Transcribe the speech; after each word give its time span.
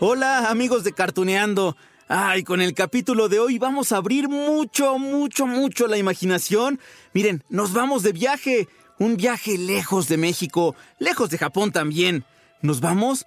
Hola 0.00 0.50
amigos 0.50 0.84
de 0.84 0.92
Cartuneando. 0.92 1.74
Ay, 2.06 2.42
con 2.44 2.60
el 2.60 2.74
capítulo 2.74 3.30
de 3.30 3.38
hoy 3.38 3.58
vamos 3.58 3.92
a 3.92 3.96
abrir 3.96 4.28
mucho, 4.28 4.98
mucho, 4.98 5.46
mucho 5.46 5.86
la 5.86 5.96
imaginación. 5.96 6.78
Miren, 7.14 7.42
nos 7.48 7.72
vamos 7.72 8.02
de 8.02 8.12
viaje. 8.12 8.68
Un 8.98 9.16
viaje 9.16 9.56
lejos 9.56 10.06
de 10.08 10.18
México, 10.18 10.76
lejos 10.98 11.30
de 11.30 11.38
Japón 11.38 11.72
también. 11.72 12.26
Nos 12.60 12.80
vamos 12.80 13.24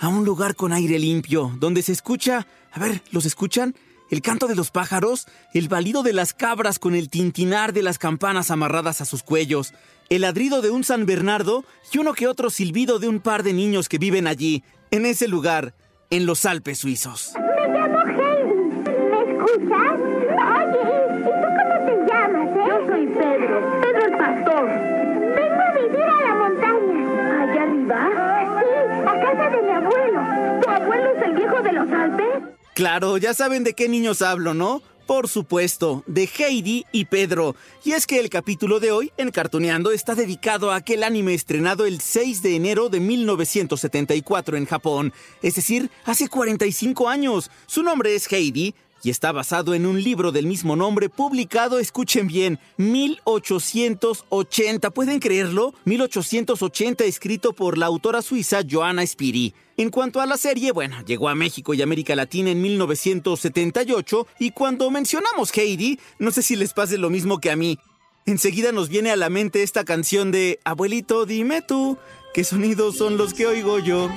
a 0.00 0.08
un 0.08 0.24
lugar 0.24 0.56
con 0.56 0.72
aire 0.72 0.98
limpio, 0.98 1.52
donde 1.60 1.82
se 1.82 1.92
escucha... 1.92 2.48
A 2.72 2.80
ver, 2.80 3.00
¿los 3.12 3.26
escuchan? 3.26 3.76
El 4.10 4.22
canto 4.22 4.46
de 4.48 4.56
los 4.56 4.70
pájaros, 4.70 5.26
el 5.54 5.68
balido 5.68 6.02
de 6.02 6.12
las 6.12 6.34
cabras 6.34 6.78
con 6.78 6.94
el 6.94 7.08
tintinar 7.08 7.72
de 7.72 7.82
las 7.82 7.98
campanas 7.98 8.50
amarradas 8.50 9.00
a 9.00 9.04
sus 9.04 9.22
cuellos, 9.22 9.72
el 10.08 10.22
ladrido 10.22 10.60
de 10.60 10.70
un 10.70 10.82
San 10.84 11.06
Bernardo 11.06 11.64
y 11.92 11.98
uno 11.98 12.12
que 12.14 12.26
otro 12.26 12.50
silbido 12.50 12.98
de 12.98 13.08
un 13.08 13.20
par 13.20 13.44
de 13.44 13.52
niños 13.52 13.88
que 13.88 13.98
viven 13.98 14.26
allí, 14.26 14.64
en 14.90 15.06
ese 15.06 15.28
lugar, 15.28 15.74
en 16.10 16.26
los 16.26 16.44
Alpes 16.44 16.78
suizos. 16.78 17.32
Me 17.36 17.68
llamo 17.68 17.98
Heidi. 18.00 18.54
¿Me 18.84 19.20
escuchas? 19.32 19.94
Oye, 20.50 20.84
¿y 21.14 21.22
tú 21.22 21.48
cómo 21.56 21.76
te 21.86 21.94
llamas, 22.10 22.48
eh? 22.56 22.66
Yo 22.68 22.76
soy 22.88 23.06
Pedro, 23.06 23.80
Pedro 23.80 24.04
el 24.06 24.12
pastor. 24.18 24.66
Vengo 25.36 25.62
a 25.62 25.72
vivir 25.78 26.02
a 26.02 26.20
la 26.26 26.34
montaña. 26.34 27.02
¿Allá 27.42 27.62
arriba? 27.62 28.00
Sí, 28.58 28.68
a 29.06 29.14
casa 29.20 29.46
de 29.50 29.62
mi 29.62 29.70
abuelo. 29.70 30.20
¿Tu 30.60 30.68
abuelo 30.68 31.10
es 31.16 31.22
el 31.22 31.32
viejo 31.36 31.62
de 31.62 31.72
los 31.72 31.92
Alpes? 31.92 32.59
Claro, 32.74 33.18
ya 33.18 33.34
saben 33.34 33.64
de 33.64 33.74
qué 33.74 33.88
niños 33.88 34.22
hablo, 34.22 34.54
¿no? 34.54 34.82
Por 35.06 35.28
supuesto, 35.28 36.04
de 36.06 36.30
Heidi 36.38 36.86
y 36.92 37.06
Pedro. 37.06 37.56
Y 37.84 37.92
es 37.92 38.06
que 38.06 38.20
el 38.20 38.30
capítulo 38.30 38.78
de 38.78 38.92
hoy, 38.92 39.12
en 39.16 39.32
Cartoneando, 39.32 39.90
está 39.90 40.14
dedicado 40.14 40.70
a 40.70 40.76
aquel 40.76 41.02
anime 41.02 41.34
estrenado 41.34 41.84
el 41.84 42.00
6 42.00 42.42
de 42.42 42.54
enero 42.54 42.88
de 42.88 43.00
1974 43.00 44.56
en 44.56 44.66
Japón. 44.66 45.12
Es 45.42 45.56
decir, 45.56 45.90
hace 46.04 46.28
45 46.28 47.08
años. 47.08 47.50
Su 47.66 47.82
nombre 47.82 48.14
es 48.14 48.32
Heidi, 48.32 48.76
y 49.02 49.10
está 49.10 49.32
basado 49.32 49.74
en 49.74 49.86
un 49.86 50.02
libro 50.02 50.32
del 50.32 50.46
mismo 50.46 50.76
nombre 50.76 51.08
publicado, 51.08 51.78
escuchen 51.78 52.26
bien, 52.26 52.58
1880, 52.76 54.90
¿pueden 54.90 55.20
creerlo? 55.20 55.74
1880 55.84 57.04
escrito 57.04 57.52
por 57.52 57.78
la 57.78 57.86
autora 57.86 58.22
suiza 58.22 58.60
Joanna 58.68 59.06
Spiri. 59.06 59.54
En 59.76 59.90
cuanto 59.90 60.20
a 60.20 60.26
la 60.26 60.36
serie, 60.36 60.72
bueno, 60.72 60.96
llegó 61.06 61.28
a 61.28 61.34
México 61.34 61.72
y 61.72 61.80
América 61.80 62.14
Latina 62.14 62.50
en 62.50 62.60
1978 62.60 64.26
y 64.38 64.50
cuando 64.50 64.90
mencionamos 64.90 65.56
Heidi, 65.56 65.98
no 66.18 66.30
sé 66.30 66.42
si 66.42 66.56
les 66.56 66.74
pase 66.74 66.98
lo 66.98 67.08
mismo 67.08 67.38
que 67.38 67.50
a 67.50 67.56
mí. 67.56 67.78
Enseguida 68.26 68.72
nos 68.72 68.90
viene 68.90 69.10
a 69.10 69.16
la 69.16 69.30
mente 69.30 69.62
esta 69.62 69.84
canción 69.84 70.30
de 70.30 70.60
Abuelito, 70.64 71.24
dime 71.24 71.62
tú, 71.62 71.96
¿qué 72.34 72.44
sonidos 72.44 72.98
son 72.98 73.16
los 73.16 73.32
que 73.32 73.46
oigo 73.46 73.78
yo? 73.78 74.10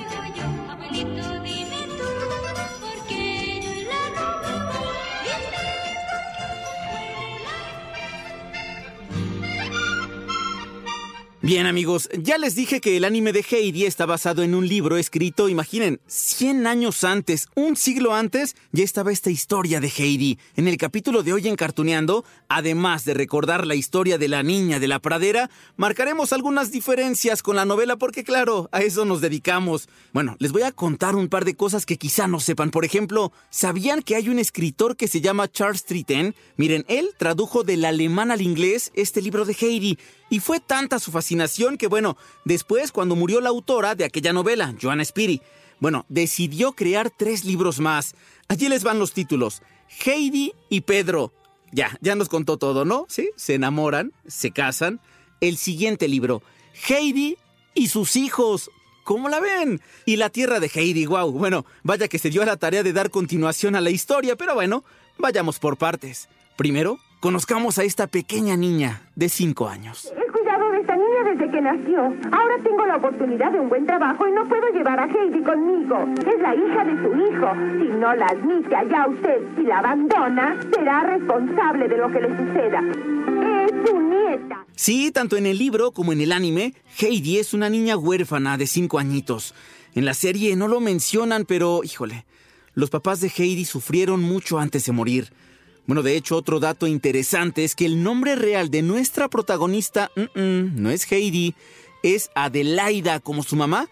Bien 11.44 11.66
amigos, 11.66 12.08
ya 12.18 12.38
les 12.38 12.54
dije 12.54 12.80
que 12.80 12.96
el 12.96 13.04
anime 13.04 13.30
de 13.30 13.44
Heidi 13.46 13.84
está 13.84 14.06
basado 14.06 14.42
en 14.42 14.54
un 14.54 14.66
libro 14.66 14.96
escrito, 14.96 15.50
imaginen, 15.50 16.00
100 16.06 16.66
años 16.66 17.04
antes, 17.04 17.48
un 17.54 17.76
siglo 17.76 18.14
antes, 18.14 18.56
ya 18.72 18.82
estaba 18.82 19.12
esta 19.12 19.28
historia 19.28 19.78
de 19.78 19.92
Heidi. 19.94 20.38
En 20.56 20.68
el 20.68 20.78
capítulo 20.78 21.22
de 21.22 21.34
hoy 21.34 21.46
en 21.46 21.56
Cartuneando, 21.56 22.24
además 22.48 23.04
de 23.04 23.12
recordar 23.12 23.66
la 23.66 23.74
historia 23.74 24.16
de 24.16 24.28
la 24.28 24.42
niña 24.42 24.80
de 24.80 24.88
la 24.88 25.00
pradera, 25.00 25.50
marcaremos 25.76 26.32
algunas 26.32 26.72
diferencias 26.72 27.42
con 27.42 27.56
la 27.56 27.66
novela 27.66 27.96
porque 27.96 28.24
claro, 28.24 28.70
a 28.72 28.80
eso 28.80 29.04
nos 29.04 29.20
dedicamos. 29.20 29.90
Bueno, 30.14 30.36
les 30.38 30.50
voy 30.50 30.62
a 30.62 30.72
contar 30.72 31.14
un 31.14 31.28
par 31.28 31.44
de 31.44 31.56
cosas 31.56 31.84
que 31.84 31.98
quizá 31.98 32.26
no 32.26 32.40
sepan. 32.40 32.70
Por 32.70 32.86
ejemplo, 32.86 33.32
¿sabían 33.50 34.00
que 34.00 34.16
hay 34.16 34.30
un 34.30 34.38
escritor 34.38 34.96
que 34.96 35.08
se 35.08 35.20
llama 35.20 35.52
Charles 35.52 35.84
Tritten? 35.84 36.34
Miren, 36.56 36.86
él 36.88 37.10
tradujo 37.18 37.64
del 37.64 37.84
alemán 37.84 38.30
al 38.30 38.40
inglés 38.40 38.92
este 38.94 39.20
libro 39.20 39.44
de 39.44 39.54
Heidi. 39.60 39.98
Y 40.30 40.40
fue 40.40 40.60
tanta 40.60 40.98
su 40.98 41.10
fascinación 41.10 41.76
que, 41.76 41.86
bueno, 41.86 42.16
después, 42.44 42.92
cuando 42.92 43.16
murió 43.16 43.40
la 43.40 43.50
autora 43.50 43.94
de 43.94 44.04
aquella 44.04 44.32
novela, 44.32 44.74
Joanna 44.80 45.04
Spiri, 45.04 45.42
bueno, 45.80 46.06
decidió 46.08 46.72
crear 46.72 47.10
tres 47.10 47.44
libros 47.44 47.78
más. 47.78 48.14
Allí 48.48 48.68
les 48.68 48.84
van 48.84 48.98
los 48.98 49.12
títulos. 49.12 49.62
Heidi 50.04 50.52
y 50.68 50.82
Pedro. 50.82 51.32
Ya, 51.72 51.98
ya 52.00 52.14
nos 52.14 52.28
contó 52.28 52.56
todo, 52.56 52.84
¿no? 52.84 53.06
Sí, 53.08 53.30
se 53.36 53.54
enamoran, 53.54 54.12
se 54.26 54.50
casan. 54.50 55.00
El 55.40 55.56
siguiente 55.56 56.08
libro, 56.08 56.42
Heidi 56.88 57.36
y 57.74 57.88
sus 57.88 58.16
hijos. 58.16 58.70
¿Cómo 59.02 59.28
la 59.28 59.40
ven? 59.40 59.82
Y 60.06 60.16
la 60.16 60.30
tierra 60.30 60.60
de 60.60 60.70
Heidi, 60.72 61.04
wow. 61.04 61.30
Bueno, 61.30 61.66
vaya 61.82 62.08
que 62.08 62.18
se 62.18 62.30
dio 62.30 62.42
a 62.42 62.46
la 62.46 62.56
tarea 62.56 62.82
de 62.82 62.92
dar 62.92 63.10
continuación 63.10 63.76
a 63.76 63.82
la 63.82 63.90
historia, 63.90 64.36
pero 64.36 64.54
bueno, 64.54 64.84
vayamos 65.18 65.58
por 65.58 65.76
partes. 65.76 66.28
Primero, 66.56 66.98
conozcamos 67.24 67.78
a 67.78 67.84
esta 67.84 68.06
pequeña 68.06 68.54
niña 68.54 69.00
de 69.16 69.30
5 69.30 69.66
años. 69.66 70.12
He 70.12 70.30
cuidado 70.30 70.70
de 70.72 70.80
esta 70.80 70.94
niña 70.94 71.24
desde 71.24 71.50
que 71.50 71.62
nació. 71.62 72.00
Ahora 72.30 72.56
tengo 72.62 72.84
la 72.84 72.96
oportunidad 72.96 73.50
de 73.50 73.60
un 73.60 73.70
buen 73.70 73.86
trabajo 73.86 74.28
y 74.28 74.32
no 74.32 74.46
puedo 74.46 74.68
llevar 74.74 75.00
a 75.00 75.06
Heidi 75.06 75.42
conmigo. 75.42 76.06
Es 76.18 76.42
la 76.42 76.54
hija 76.54 76.84
de 76.84 77.02
su 77.02 77.16
hijo. 77.16 77.48
Si 77.80 77.98
no 77.98 78.14
la 78.14 78.26
admite 78.26 78.76
allá 78.76 79.06
usted 79.08 79.40
y 79.58 79.62
la 79.62 79.78
abandona, 79.78 80.60
será 80.70 81.00
responsable 81.16 81.88
de 81.88 81.96
lo 81.96 82.12
que 82.12 82.20
le 82.20 82.28
suceda. 82.28 82.82
Es 83.64 83.88
su 83.88 84.00
nieta. 84.00 84.66
Sí, 84.76 85.10
tanto 85.10 85.38
en 85.38 85.46
el 85.46 85.56
libro 85.56 85.92
como 85.92 86.12
en 86.12 86.20
el 86.20 86.30
anime, 86.30 86.74
Heidi 87.00 87.38
es 87.38 87.54
una 87.54 87.70
niña 87.70 87.96
huérfana 87.96 88.58
de 88.58 88.66
5 88.66 88.98
añitos. 88.98 89.54
En 89.94 90.04
la 90.04 90.12
serie 90.12 90.56
no 90.56 90.68
lo 90.68 90.78
mencionan, 90.80 91.46
pero, 91.46 91.80
híjole, 91.84 92.26
los 92.74 92.90
papás 92.90 93.22
de 93.22 93.32
Heidi 93.34 93.64
sufrieron 93.64 94.20
mucho 94.20 94.58
antes 94.58 94.84
de 94.84 94.92
morir. 94.92 95.32
Bueno, 95.86 96.02
de 96.02 96.16
hecho, 96.16 96.36
otro 96.36 96.60
dato 96.60 96.86
interesante 96.86 97.64
es 97.64 97.74
que 97.74 97.84
el 97.84 98.02
nombre 98.02 98.36
real 98.36 98.70
de 98.70 98.82
nuestra 98.82 99.28
protagonista 99.28 100.10
no 100.34 100.90
es 100.90 101.10
Heidi, 101.10 101.54
es 102.02 102.30
Adelaida 102.34 103.20
como 103.20 103.42
su 103.42 103.56
mamá. 103.56 103.88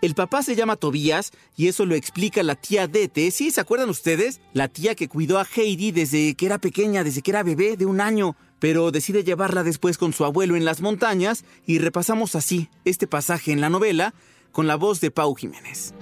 El 0.00 0.14
papá 0.14 0.42
se 0.42 0.54
llama 0.54 0.76
Tobías 0.76 1.32
y 1.56 1.68
eso 1.68 1.86
lo 1.86 1.94
explica 1.94 2.42
la 2.42 2.56
tía 2.56 2.86
Dete. 2.86 3.30
¿Sí? 3.30 3.50
¿Se 3.50 3.60
acuerdan 3.60 3.88
ustedes? 3.88 4.40
La 4.52 4.68
tía 4.68 4.94
que 4.94 5.08
cuidó 5.08 5.38
a 5.38 5.46
Heidi 5.46 5.92
desde 5.92 6.34
que 6.34 6.46
era 6.46 6.58
pequeña, 6.58 7.04
desde 7.04 7.22
que 7.22 7.30
era 7.30 7.42
bebé 7.42 7.76
de 7.76 7.86
un 7.86 8.00
año, 8.00 8.36
pero 8.58 8.90
decide 8.90 9.24
llevarla 9.24 9.62
después 9.62 9.96
con 9.98 10.12
su 10.12 10.24
abuelo 10.24 10.56
en 10.56 10.64
las 10.64 10.80
montañas 10.80 11.44
y 11.66 11.78
repasamos 11.78 12.34
así 12.34 12.68
este 12.84 13.06
pasaje 13.06 13.52
en 13.52 13.60
la 13.60 13.70
novela 13.70 14.14
con 14.52 14.66
la 14.66 14.76
voz 14.76 15.00
de 15.00 15.10
Pau 15.10 15.34
Jiménez. 15.34 15.94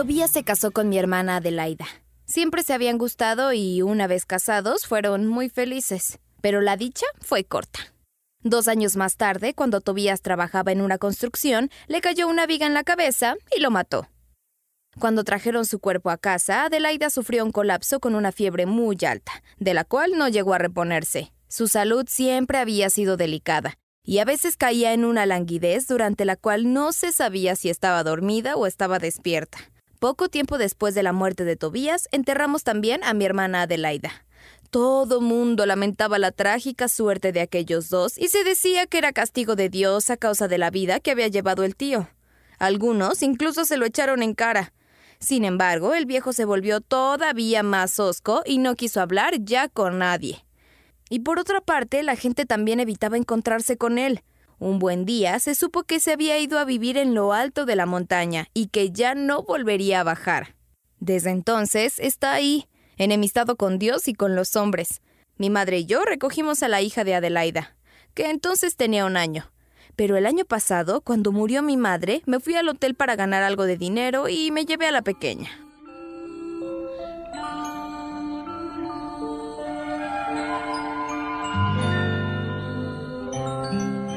Tobías 0.00 0.30
se 0.30 0.44
casó 0.44 0.70
con 0.70 0.88
mi 0.88 0.96
hermana 0.96 1.36
Adelaida. 1.36 1.84
Siempre 2.24 2.62
se 2.62 2.72
habían 2.72 2.96
gustado 2.96 3.52
y 3.52 3.82
una 3.82 4.06
vez 4.06 4.24
casados 4.24 4.86
fueron 4.86 5.26
muy 5.26 5.50
felices, 5.50 6.20
pero 6.40 6.62
la 6.62 6.78
dicha 6.78 7.04
fue 7.20 7.44
corta. 7.44 7.80
Dos 8.42 8.66
años 8.66 8.96
más 8.96 9.18
tarde, 9.18 9.52
cuando 9.52 9.82
Tobías 9.82 10.22
trabajaba 10.22 10.72
en 10.72 10.80
una 10.80 10.96
construcción, 10.96 11.68
le 11.86 12.00
cayó 12.00 12.28
una 12.28 12.46
viga 12.46 12.66
en 12.66 12.72
la 12.72 12.82
cabeza 12.82 13.34
y 13.54 13.60
lo 13.60 13.70
mató. 13.70 14.08
Cuando 14.98 15.22
trajeron 15.22 15.66
su 15.66 15.80
cuerpo 15.80 16.08
a 16.08 16.16
casa, 16.16 16.64
Adelaida 16.64 17.10
sufrió 17.10 17.44
un 17.44 17.52
colapso 17.52 18.00
con 18.00 18.14
una 18.14 18.32
fiebre 18.32 18.64
muy 18.64 18.96
alta, 19.06 19.42
de 19.58 19.74
la 19.74 19.84
cual 19.84 20.12
no 20.16 20.28
llegó 20.28 20.54
a 20.54 20.58
reponerse. 20.58 21.34
Su 21.46 21.68
salud 21.68 22.06
siempre 22.08 22.56
había 22.56 22.88
sido 22.88 23.18
delicada, 23.18 23.74
y 24.02 24.20
a 24.20 24.24
veces 24.24 24.56
caía 24.56 24.94
en 24.94 25.04
una 25.04 25.26
languidez 25.26 25.86
durante 25.86 26.24
la 26.24 26.36
cual 26.36 26.72
no 26.72 26.92
se 26.92 27.12
sabía 27.12 27.54
si 27.54 27.68
estaba 27.68 28.02
dormida 28.02 28.56
o 28.56 28.66
estaba 28.66 28.98
despierta. 28.98 29.58
Poco 30.00 30.30
tiempo 30.30 30.56
después 30.56 30.94
de 30.94 31.02
la 31.02 31.12
muerte 31.12 31.44
de 31.44 31.56
Tobías, 31.56 32.08
enterramos 32.10 32.64
también 32.64 33.04
a 33.04 33.12
mi 33.12 33.26
hermana 33.26 33.62
Adelaida. 33.62 34.10
Todo 34.70 35.20
mundo 35.20 35.66
lamentaba 35.66 36.18
la 36.18 36.32
trágica 36.32 36.88
suerte 36.88 37.32
de 37.32 37.42
aquellos 37.42 37.90
dos 37.90 38.16
y 38.16 38.28
se 38.28 38.42
decía 38.42 38.86
que 38.86 38.96
era 38.96 39.12
castigo 39.12 39.56
de 39.56 39.68
Dios 39.68 40.08
a 40.08 40.16
causa 40.16 40.48
de 40.48 40.56
la 40.56 40.70
vida 40.70 41.00
que 41.00 41.10
había 41.10 41.28
llevado 41.28 41.64
el 41.64 41.76
tío. 41.76 42.08
Algunos 42.58 43.22
incluso 43.22 43.66
se 43.66 43.76
lo 43.76 43.84
echaron 43.84 44.22
en 44.22 44.32
cara. 44.32 44.72
Sin 45.18 45.44
embargo, 45.44 45.92
el 45.92 46.06
viejo 46.06 46.32
se 46.32 46.46
volvió 46.46 46.80
todavía 46.80 47.62
más 47.62 48.00
hosco 48.00 48.40
y 48.46 48.56
no 48.56 48.76
quiso 48.76 49.02
hablar 49.02 49.34
ya 49.40 49.68
con 49.68 49.98
nadie. 49.98 50.46
Y 51.10 51.20
por 51.20 51.38
otra 51.38 51.60
parte, 51.60 52.02
la 52.02 52.16
gente 52.16 52.46
también 52.46 52.80
evitaba 52.80 53.18
encontrarse 53.18 53.76
con 53.76 53.98
él. 53.98 54.22
Un 54.60 54.78
buen 54.78 55.06
día 55.06 55.38
se 55.38 55.54
supo 55.54 55.84
que 55.84 56.00
se 56.00 56.12
había 56.12 56.38
ido 56.38 56.58
a 56.58 56.66
vivir 56.66 56.98
en 56.98 57.14
lo 57.14 57.32
alto 57.32 57.64
de 57.64 57.76
la 57.76 57.86
montaña 57.86 58.48
y 58.52 58.66
que 58.66 58.90
ya 58.90 59.14
no 59.14 59.42
volvería 59.42 60.00
a 60.00 60.04
bajar. 60.04 60.54
Desde 60.98 61.30
entonces 61.30 61.98
está 61.98 62.34
ahí, 62.34 62.68
enemistado 62.98 63.56
con 63.56 63.78
Dios 63.78 64.06
y 64.06 64.12
con 64.12 64.36
los 64.36 64.56
hombres. 64.56 65.00
Mi 65.38 65.48
madre 65.48 65.78
y 65.78 65.86
yo 65.86 66.04
recogimos 66.04 66.62
a 66.62 66.68
la 66.68 66.82
hija 66.82 67.04
de 67.04 67.14
Adelaida, 67.14 67.74
que 68.12 68.28
entonces 68.28 68.76
tenía 68.76 69.06
un 69.06 69.16
año. 69.16 69.50
Pero 69.96 70.18
el 70.18 70.26
año 70.26 70.44
pasado, 70.44 71.00
cuando 71.00 71.32
murió 71.32 71.62
mi 71.62 71.78
madre, 71.78 72.20
me 72.26 72.38
fui 72.38 72.54
al 72.54 72.68
hotel 72.68 72.94
para 72.94 73.16
ganar 73.16 73.42
algo 73.42 73.64
de 73.64 73.78
dinero 73.78 74.28
y 74.28 74.50
me 74.50 74.66
llevé 74.66 74.88
a 74.88 74.92
la 74.92 75.00
pequeña. 75.00 75.69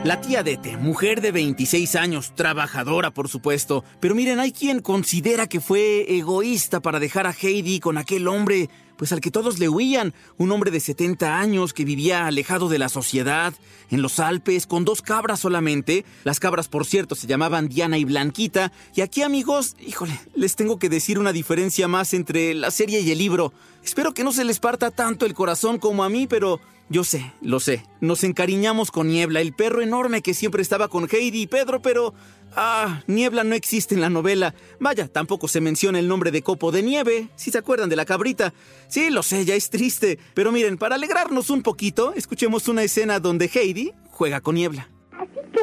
La 0.04 0.20
tía 0.20 0.44
Dete, 0.44 0.76
mujer 0.76 1.22
de 1.22 1.32
26 1.32 1.96
años, 1.96 2.36
trabajadora 2.36 3.12
por 3.12 3.30
supuesto, 3.30 3.86
pero 4.02 4.16
miren, 4.16 4.42
hay 4.42 4.52
quien 4.52 4.82
considera 4.82 5.48
que 5.48 5.62
fue 5.62 6.18
egoísta 6.18 6.82
para 6.82 7.00
dejar 7.00 7.26
a 7.26 7.32
Heidi 7.32 7.80
con 7.80 7.98
aquel 7.98 8.28
hombre, 8.28 8.70
pues 8.98 9.14
al 9.14 9.22
que 9.22 9.32
todos 9.32 9.60
le 9.60 9.70
huían, 9.70 10.14
un 10.38 10.52
hombre 10.52 10.72
de 10.72 10.82
70 10.82 11.40
años 11.40 11.74
que 11.74 11.86
vivía 11.86 12.28
alejado 12.28 12.68
de 12.68 12.80
la 12.80 12.90
sociedad, 12.90 13.54
en 13.92 14.02
los 14.02 14.20
Alpes, 14.20 14.68
con 14.68 14.84
dos 14.84 15.02
cabras 15.02 15.40
solamente. 15.40 16.04
Las 16.26 16.42
cabras, 16.42 16.68
por 16.68 16.86
cierto, 16.86 17.16
se 17.16 17.28
llamaban 17.28 17.70
Diana 17.70 17.98
y 17.98 18.04
Blanquita. 18.04 18.74
Y 18.96 19.02
aquí, 19.02 19.22
amigos, 19.22 19.78
híjole, 19.80 20.20
les 20.36 20.58
tengo 20.58 20.80
que 20.80 20.90
decir 20.90 21.18
una 21.18 21.32
diferencia 21.32 21.88
más 21.88 22.14
entre 22.14 22.54
la 22.56 22.72
serie 22.72 23.00
y 23.00 23.12
el 23.12 23.20
libro. 23.20 23.54
Espero 23.84 24.14
que 24.14 24.24
no 24.24 24.34
se 24.34 24.44
les 24.44 24.60
parta 24.60 24.92
tanto 24.92 25.26
el 25.26 25.34
corazón 25.34 25.78
como 25.78 26.04
a 26.04 26.10
mí, 26.10 26.28
pero 26.28 26.60
yo 26.94 27.04
sé, 27.04 27.34
lo 27.42 27.60
sé. 27.60 27.84
Nos 28.02 28.24
encariñamos 28.24 28.92
con 28.92 29.08
Niebla, 29.08 29.42
el 29.42 29.52
perro 29.52 29.82
enorme 29.82 30.22
que 30.22 30.36
siempre 30.36 30.62
estaba 30.62 30.88
con 30.88 31.10
Heidi 31.12 31.42
y 31.42 31.48
Pedro, 31.48 31.82
pero... 31.82 32.14
Ah, 32.56 33.02
Niebla 33.08 33.44
no 33.44 33.56
existe 33.56 33.96
en 33.96 34.02
la 34.02 34.12
novela. 34.12 34.54
Vaya, 34.80 35.08
tampoco 35.08 35.48
se 35.48 35.60
menciona 35.60 35.98
el 35.98 36.08
nombre 36.08 36.30
de 36.30 36.44
Copo 36.44 36.72
de 36.72 36.84
Nieve, 36.84 37.30
si 37.36 37.50
se 37.50 37.58
acuerdan 37.58 37.90
de 37.90 37.96
la 37.96 38.06
cabrita. 38.06 38.54
Sí, 38.90 39.10
lo 39.10 39.24
sé, 39.24 39.44
ya 39.44 39.56
es 39.56 39.72
triste. 39.72 40.20
Pero 40.36 40.52
miren, 40.52 40.78
para 40.78 40.94
alegrarnos 40.94 41.50
un 41.50 41.64
poquito, 41.64 42.14
escuchemos 42.14 42.68
una 42.68 42.84
escena 42.84 43.20
donde 43.20 43.50
Heidi 43.52 43.92
juega 44.12 44.40
con 44.40 44.54
Niebla. 44.54 44.88
Así 45.14 45.40
que, 45.52 45.62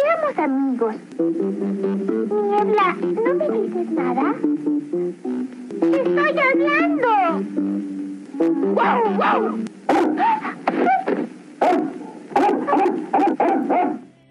seamos 0.00 0.38
amigos. 0.38 0.96
Niebla, 2.30 2.96
¿no 3.02 3.34
me 3.34 3.50
dices 3.60 3.90
nada? 3.90 4.34
¡Estoy 5.82 6.38
hablando! 6.38 7.70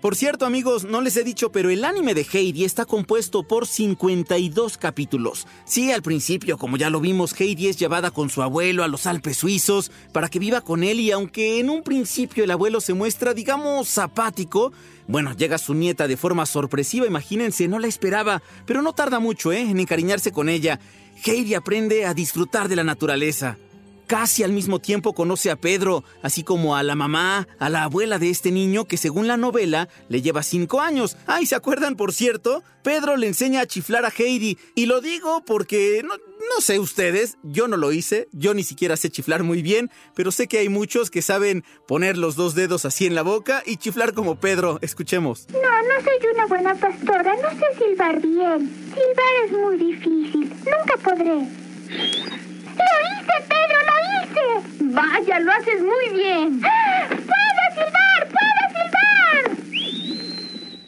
Por 0.02 0.16
cierto, 0.16 0.48
amigos, 0.48 0.86
no 0.86 1.02
les 1.02 1.16
he 1.18 1.24
dicho, 1.24 1.52
pero 1.52 1.70
el 1.70 1.86
anime 1.86 2.16
de 2.16 2.26
Heidi 2.32 2.64
está 2.64 2.86
compuesto 2.86 3.44
por 3.44 3.68
52 3.68 4.78
capítulos. 4.78 5.46
Sí, 5.66 5.92
al 5.92 6.02
principio, 6.02 6.58
como 6.58 6.78
ya 6.78 6.90
lo 6.90 7.02
vimos, 7.02 7.40
Heidi 7.40 7.68
es 7.68 7.78
llevada 7.78 8.10
con 8.10 8.32
su 8.32 8.42
abuelo 8.42 8.84
a 8.84 8.88
los 8.88 9.06
Alpes 9.06 9.38
suizos 9.38 9.92
para 10.12 10.30
que 10.30 10.40
viva 10.40 10.62
con 10.62 10.84
él 10.84 11.00
y 11.02 11.12
aunque 11.12 11.60
en 11.60 11.70
un 11.70 11.84
principio 11.84 12.46
el 12.46 12.52
abuelo 12.52 12.82
se 12.82 12.96
muestra, 12.96 13.36
digamos, 13.36 13.90
zapático, 13.90 14.72
bueno, 15.08 15.34
llega 15.34 15.60
su 15.60 15.76
nieta 15.76 16.08
de 16.08 16.18
forma 16.18 16.48
sorpresiva, 16.48 17.06
imagínense, 17.06 17.68
no 17.68 17.78
la 17.78 17.88
esperaba, 17.88 18.42
pero 18.66 18.82
no 18.82 18.94
tarda 18.94 19.20
mucho, 19.20 19.52
¿eh?, 19.52 19.62
en 19.62 19.80
encariñarse 19.80 20.32
con 20.32 20.50
ella. 20.50 20.80
Heidi 21.24 21.54
aprende 21.54 22.06
a 22.06 22.16
disfrutar 22.16 22.70
de 22.70 22.78
la 22.78 22.84
naturaleza. 22.84 23.58
Casi 24.10 24.42
al 24.42 24.54
mismo 24.54 24.80
tiempo 24.80 25.14
conoce 25.14 25.52
a 25.52 25.56
Pedro, 25.56 26.04
así 26.24 26.42
como 26.42 26.76
a 26.76 26.82
la 26.82 26.96
mamá, 26.96 27.48
a 27.60 27.70
la 27.70 27.84
abuela 27.84 28.18
de 28.18 28.32
este 28.32 28.52
niño 28.52 28.86
que 28.86 28.98
según 28.98 29.28
la 29.28 29.38
novela 29.38 29.88
le 30.08 30.24
lleva 30.24 30.42
cinco 30.42 30.82
años. 30.82 31.16
Ay, 31.28 31.46
¿se 31.46 31.54
acuerdan, 31.54 31.96
por 31.96 32.12
cierto? 32.12 32.64
Pedro 32.84 33.18
le 33.18 33.28
enseña 33.28 33.62
a 33.62 33.68
chiflar 33.68 34.06
a 34.06 34.10
Heidi. 34.18 34.58
Y 34.74 34.88
lo 34.88 35.00
digo 35.00 35.46
porque 35.46 36.02
no, 36.04 36.16
sé 36.60 36.80
ustedes, 36.80 37.38
yo 37.44 37.68
no 37.68 37.78
lo 37.78 37.92
hice, 37.92 38.28
yo 38.32 38.56
ni 38.56 38.64
siquiera 38.64 38.98
sé 38.98 39.12
chiflar 39.12 39.44
muy 39.44 39.62
bien, 39.62 39.92
pero 40.16 40.32
sé 40.32 40.48
que 40.48 40.58
hay 40.58 40.70
muchos 40.70 41.12
que 41.12 41.22
saben 41.22 41.64
poner 41.88 42.18
los 42.18 42.36
dos 42.36 42.56
dedos 42.56 42.86
así 42.86 43.06
en 43.06 43.14
la 43.14 43.22
boca 43.22 43.62
y 43.64 43.78
chiflar 43.78 44.16
como 44.16 44.40
Pedro. 44.40 44.80
Escuchemos. 44.82 45.46
No, 45.52 45.60
no 45.60 46.04
soy 46.04 46.34
una 46.34 46.48
buena 46.48 46.74
pastora, 46.74 47.36
no 47.36 47.50
sé 47.52 47.66
silbar 47.78 48.20
bien. 48.20 48.72
Silbar 48.88 49.34
es 49.46 49.52
muy 49.52 49.78
difícil, 49.78 50.50
nunca 50.66 50.98
podré. 51.04 52.49
¡Lo 52.80 52.86
hice, 53.12 53.36
Pedro, 53.48 53.78
lo 53.90 53.96
hice! 54.10 54.46
Vaya, 54.94 55.40
lo 55.40 55.52
haces 55.52 55.82
muy 55.82 56.18
bien. 56.18 56.62
¡Puedo 56.62 57.64
silbar! 57.76 58.22
¡Puedo 58.30 58.64
silbar! 58.74 59.58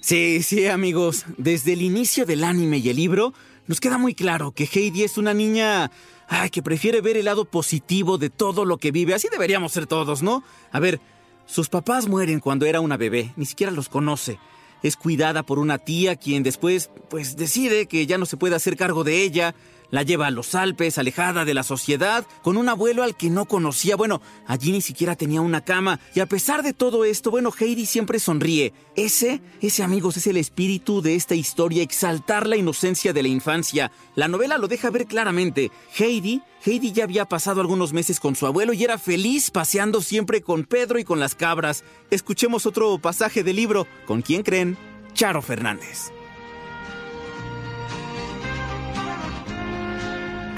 Sí, 0.01 0.41
sí, 0.43 0.67
amigos. 0.67 1.25
Desde 1.37 1.73
el 1.73 1.81
inicio 1.81 2.25
del 2.25 2.43
anime 2.43 2.77
y 2.77 2.89
el 2.89 2.95
libro, 2.95 3.33
nos 3.67 3.79
queda 3.79 3.97
muy 3.97 4.15
claro 4.15 4.51
que 4.51 4.65
Heidi 4.65 5.03
es 5.03 5.17
una 5.17 5.33
niña 5.33 5.91
ay, 6.31 6.49
que 6.49 6.63
prefiere 6.63 7.01
ver 7.01 7.17
el 7.17 7.25
lado 7.25 7.45
positivo 7.45 8.17
de 8.17 8.29
todo 8.29 8.63
lo 8.65 8.77
que 8.77 8.91
vive. 8.91 9.13
Así 9.13 9.27
deberíamos 9.29 9.73
ser 9.73 9.85
todos, 9.85 10.23
¿no? 10.23 10.43
A 10.71 10.79
ver, 10.79 11.01
sus 11.45 11.67
papás 11.67 12.07
mueren 12.07 12.39
cuando 12.39 12.65
era 12.65 12.79
una 12.79 12.95
bebé, 12.95 13.33
ni 13.35 13.45
siquiera 13.45 13.71
los 13.71 13.89
conoce. 13.89 14.39
Es 14.81 14.95
cuidada 14.95 15.43
por 15.43 15.59
una 15.59 15.77
tía 15.77 16.15
quien 16.15 16.41
después, 16.41 16.89
pues, 17.09 17.35
decide 17.35 17.85
que 17.85 18.07
ya 18.07 18.17
no 18.17 18.25
se 18.25 18.37
puede 18.37 18.55
hacer 18.55 18.77
cargo 18.77 19.03
de 19.03 19.21
ella. 19.21 19.53
La 19.91 20.03
lleva 20.03 20.27
a 20.27 20.31
los 20.31 20.55
Alpes, 20.55 20.97
alejada 20.97 21.43
de 21.43 21.53
la 21.53 21.63
sociedad, 21.63 22.25
con 22.41 22.55
un 22.55 22.69
abuelo 22.69 23.03
al 23.03 23.17
que 23.17 23.29
no 23.29 23.45
conocía. 23.45 23.97
Bueno, 23.97 24.21
allí 24.47 24.71
ni 24.71 24.81
siquiera 24.81 25.17
tenía 25.17 25.41
una 25.41 25.65
cama. 25.65 25.99
Y 26.15 26.21
a 26.21 26.25
pesar 26.25 26.63
de 26.63 26.71
todo 26.73 27.03
esto, 27.03 27.29
bueno, 27.29 27.51
Heidi 27.57 27.85
siempre 27.85 28.19
sonríe. 28.19 28.73
Ese, 28.95 29.41
ese 29.59 29.83
amigos, 29.83 30.15
es 30.15 30.27
el 30.27 30.37
espíritu 30.37 31.01
de 31.01 31.15
esta 31.15 31.35
historia, 31.35 31.83
exaltar 31.83 32.47
la 32.47 32.55
inocencia 32.55 33.11
de 33.11 33.21
la 33.21 33.27
infancia. 33.27 33.91
La 34.15 34.29
novela 34.29 34.57
lo 34.57 34.69
deja 34.69 34.89
ver 34.89 35.07
claramente. 35.07 35.71
Heidi, 35.97 36.41
Heidi 36.65 36.93
ya 36.93 37.03
había 37.03 37.25
pasado 37.25 37.59
algunos 37.59 37.91
meses 37.91 38.21
con 38.21 38.35
su 38.35 38.47
abuelo 38.47 38.71
y 38.71 38.83
era 38.85 38.97
feliz 38.97 39.51
paseando 39.51 40.01
siempre 40.01 40.41
con 40.41 40.63
Pedro 40.63 40.99
y 40.99 41.03
con 41.03 41.19
las 41.19 41.35
cabras. 41.35 41.83
Escuchemos 42.11 42.65
otro 42.65 42.97
pasaje 42.97 43.43
del 43.43 43.57
libro. 43.57 43.85
¿Con 44.05 44.21
quién 44.21 44.43
creen? 44.43 44.77
Charo 45.13 45.41
Fernández. 45.41 46.11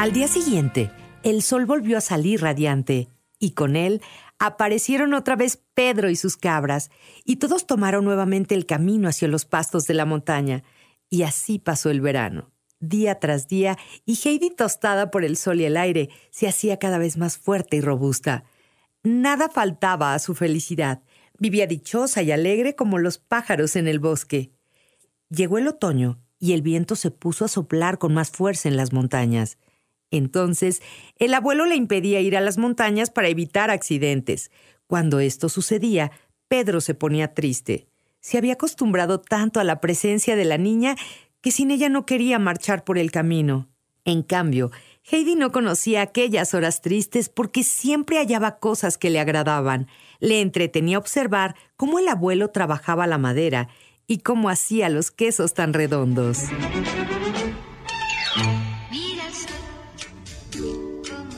Al 0.04 0.12
día 0.12 0.28
siguiente, 0.28 0.92
el 1.24 1.42
sol 1.42 1.66
volvió 1.66 1.98
a 1.98 2.02
salir 2.02 2.42
radiante 2.42 3.08
y 3.40 3.52
con 3.52 3.78
él 3.78 4.02
aparecieron 4.38 5.14
otra 5.14 5.38
vez 5.38 5.64
Pedro 5.76 6.10
y 6.10 6.18
sus 6.18 6.36
cabras, 6.36 6.92
y 7.24 7.38
todos 7.38 7.66
tomaron 7.68 8.04
nuevamente 8.04 8.54
el 8.54 8.66
camino 8.66 9.08
hacia 9.08 9.30
los 9.30 9.46
pastos 9.46 9.88
de 9.88 9.94
la 9.94 10.04
montaña. 10.04 10.66
Y 11.10 11.24
así 11.24 11.58
pasó 11.58 11.90
el 11.90 12.02
verano. 12.02 12.52
Día 12.82 13.18
tras 13.22 13.48
día, 13.48 13.78
y 14.06 14.20
Heidi, 14.22 14.50
tostada 14.50 15.10
por 15.10 15.24
el 15.24 15.38
sol 15.38 15.62
y 15.62 15.64
el 15.64 15.78
aire, 15.78 16.10
se 16.32 16.50
hacía 16.50 16.80
cada 16.80 16.98
vez 16.98 17.16
más 17.16 17.38
fuerte 17.38 17.78
y 17.78 17.82
robusta. 17.82 18.44
Nada 19.04 19.48
faltaba 19.48 20.16
a 20.16 20.20
su 20.20 20.36
felicidad. 20.36 21.02
Vivía 21.40 21.66
dichosa 21.66 22.22
y 22.24 22.34
alegre 22.34 22.76
como 22.76 23.00
los 23.00 23.20
pájaros 23.20 23.78
en 23.78 23.88
el 23.88 24.00
bosque. 24.00 24.52
Llegó 25.30 25.60
el 25.60 25.68
otoño 25.70 26.20
y 26.40 26.52
el 26.52 26.62
viento 26.62 26.98
se 26.98 27.10
puso 27.10 27.46
a 27.46 27.48
soplar 27.48 28.00
con 28.00 28.14
más 28.14 28.32
fuerza 28.32 28.68
en 28.68 28.76
las 28.76 28.92
montañas. 28.92 29.58
Entonces, 30.14 30.84
el 31.18 31.34
abuelo 31.34 31.66
le 31.66 31.76
impedía 31.76 32.22
ir 32.22 32.38
a 32.38 32.42
las 32.42 32.60
montañas 32.60 33.10
para 33.10 33.30
evitar 33.30 33.72
accidentes. 33.72 34.52
Cuando 34.86 35.20
esto 35.20 35.50
sucedía, 35.50 36.12
Pedro 36.48 36.82
se 36.82 36.94
ponía 36.94 37.34
triste. 37.34 37.88
Se 38.20 38.38
había 38.38 38.54
acostumbrado 38.54 39.20
tanto 39.20 39.60
a 39.60 39.64
la 39.64 39.82
presencia 39.82 40.36
de 40.36 40.46
la 40.46 40.60
niña 40.60 40.96
que 41.42 41.50
sin 41.50 41.72
ella 41.72 41.90
no 41.90 42.06
quería 42.06 42.38
marchar 42.38 42.84
por 42.84 43.00
el 43.00 43.12
camino. 43.12 43.70
En 44.06 44.22
cambio, 44.22 44.70
Heidi 45.12 45.36
no 45.36 45.52
conocía 45.52 46.04
aquellas 46.04 46.54
horas 46.54 46.82
tristes 46.82 47.30
porque 47.30 47.64
siempre 47.64 48.18
hallaba 48.18 48.60
cosas 48.60 49.00
que 49.00 49.10
le 49.10 49.20
agradaban. 49.20 49.88
Le 50.20 50.42
entretenía 50.42 51.00
observar 51.00 51.56
cómo 51.76 51.98
el 51.98 52.08
abuelo 52.08 52.50
trabajaba 52.50 53.08
la 53.08 53.18
madera 53.18 53.68
y 54.06 54.20
cómo 54.20 54.50
hacía 54.50 54.90
los 54.90 55.10
quesos 55.10 55.56
tan 55.56 55.74
redondos. 55.74 56.38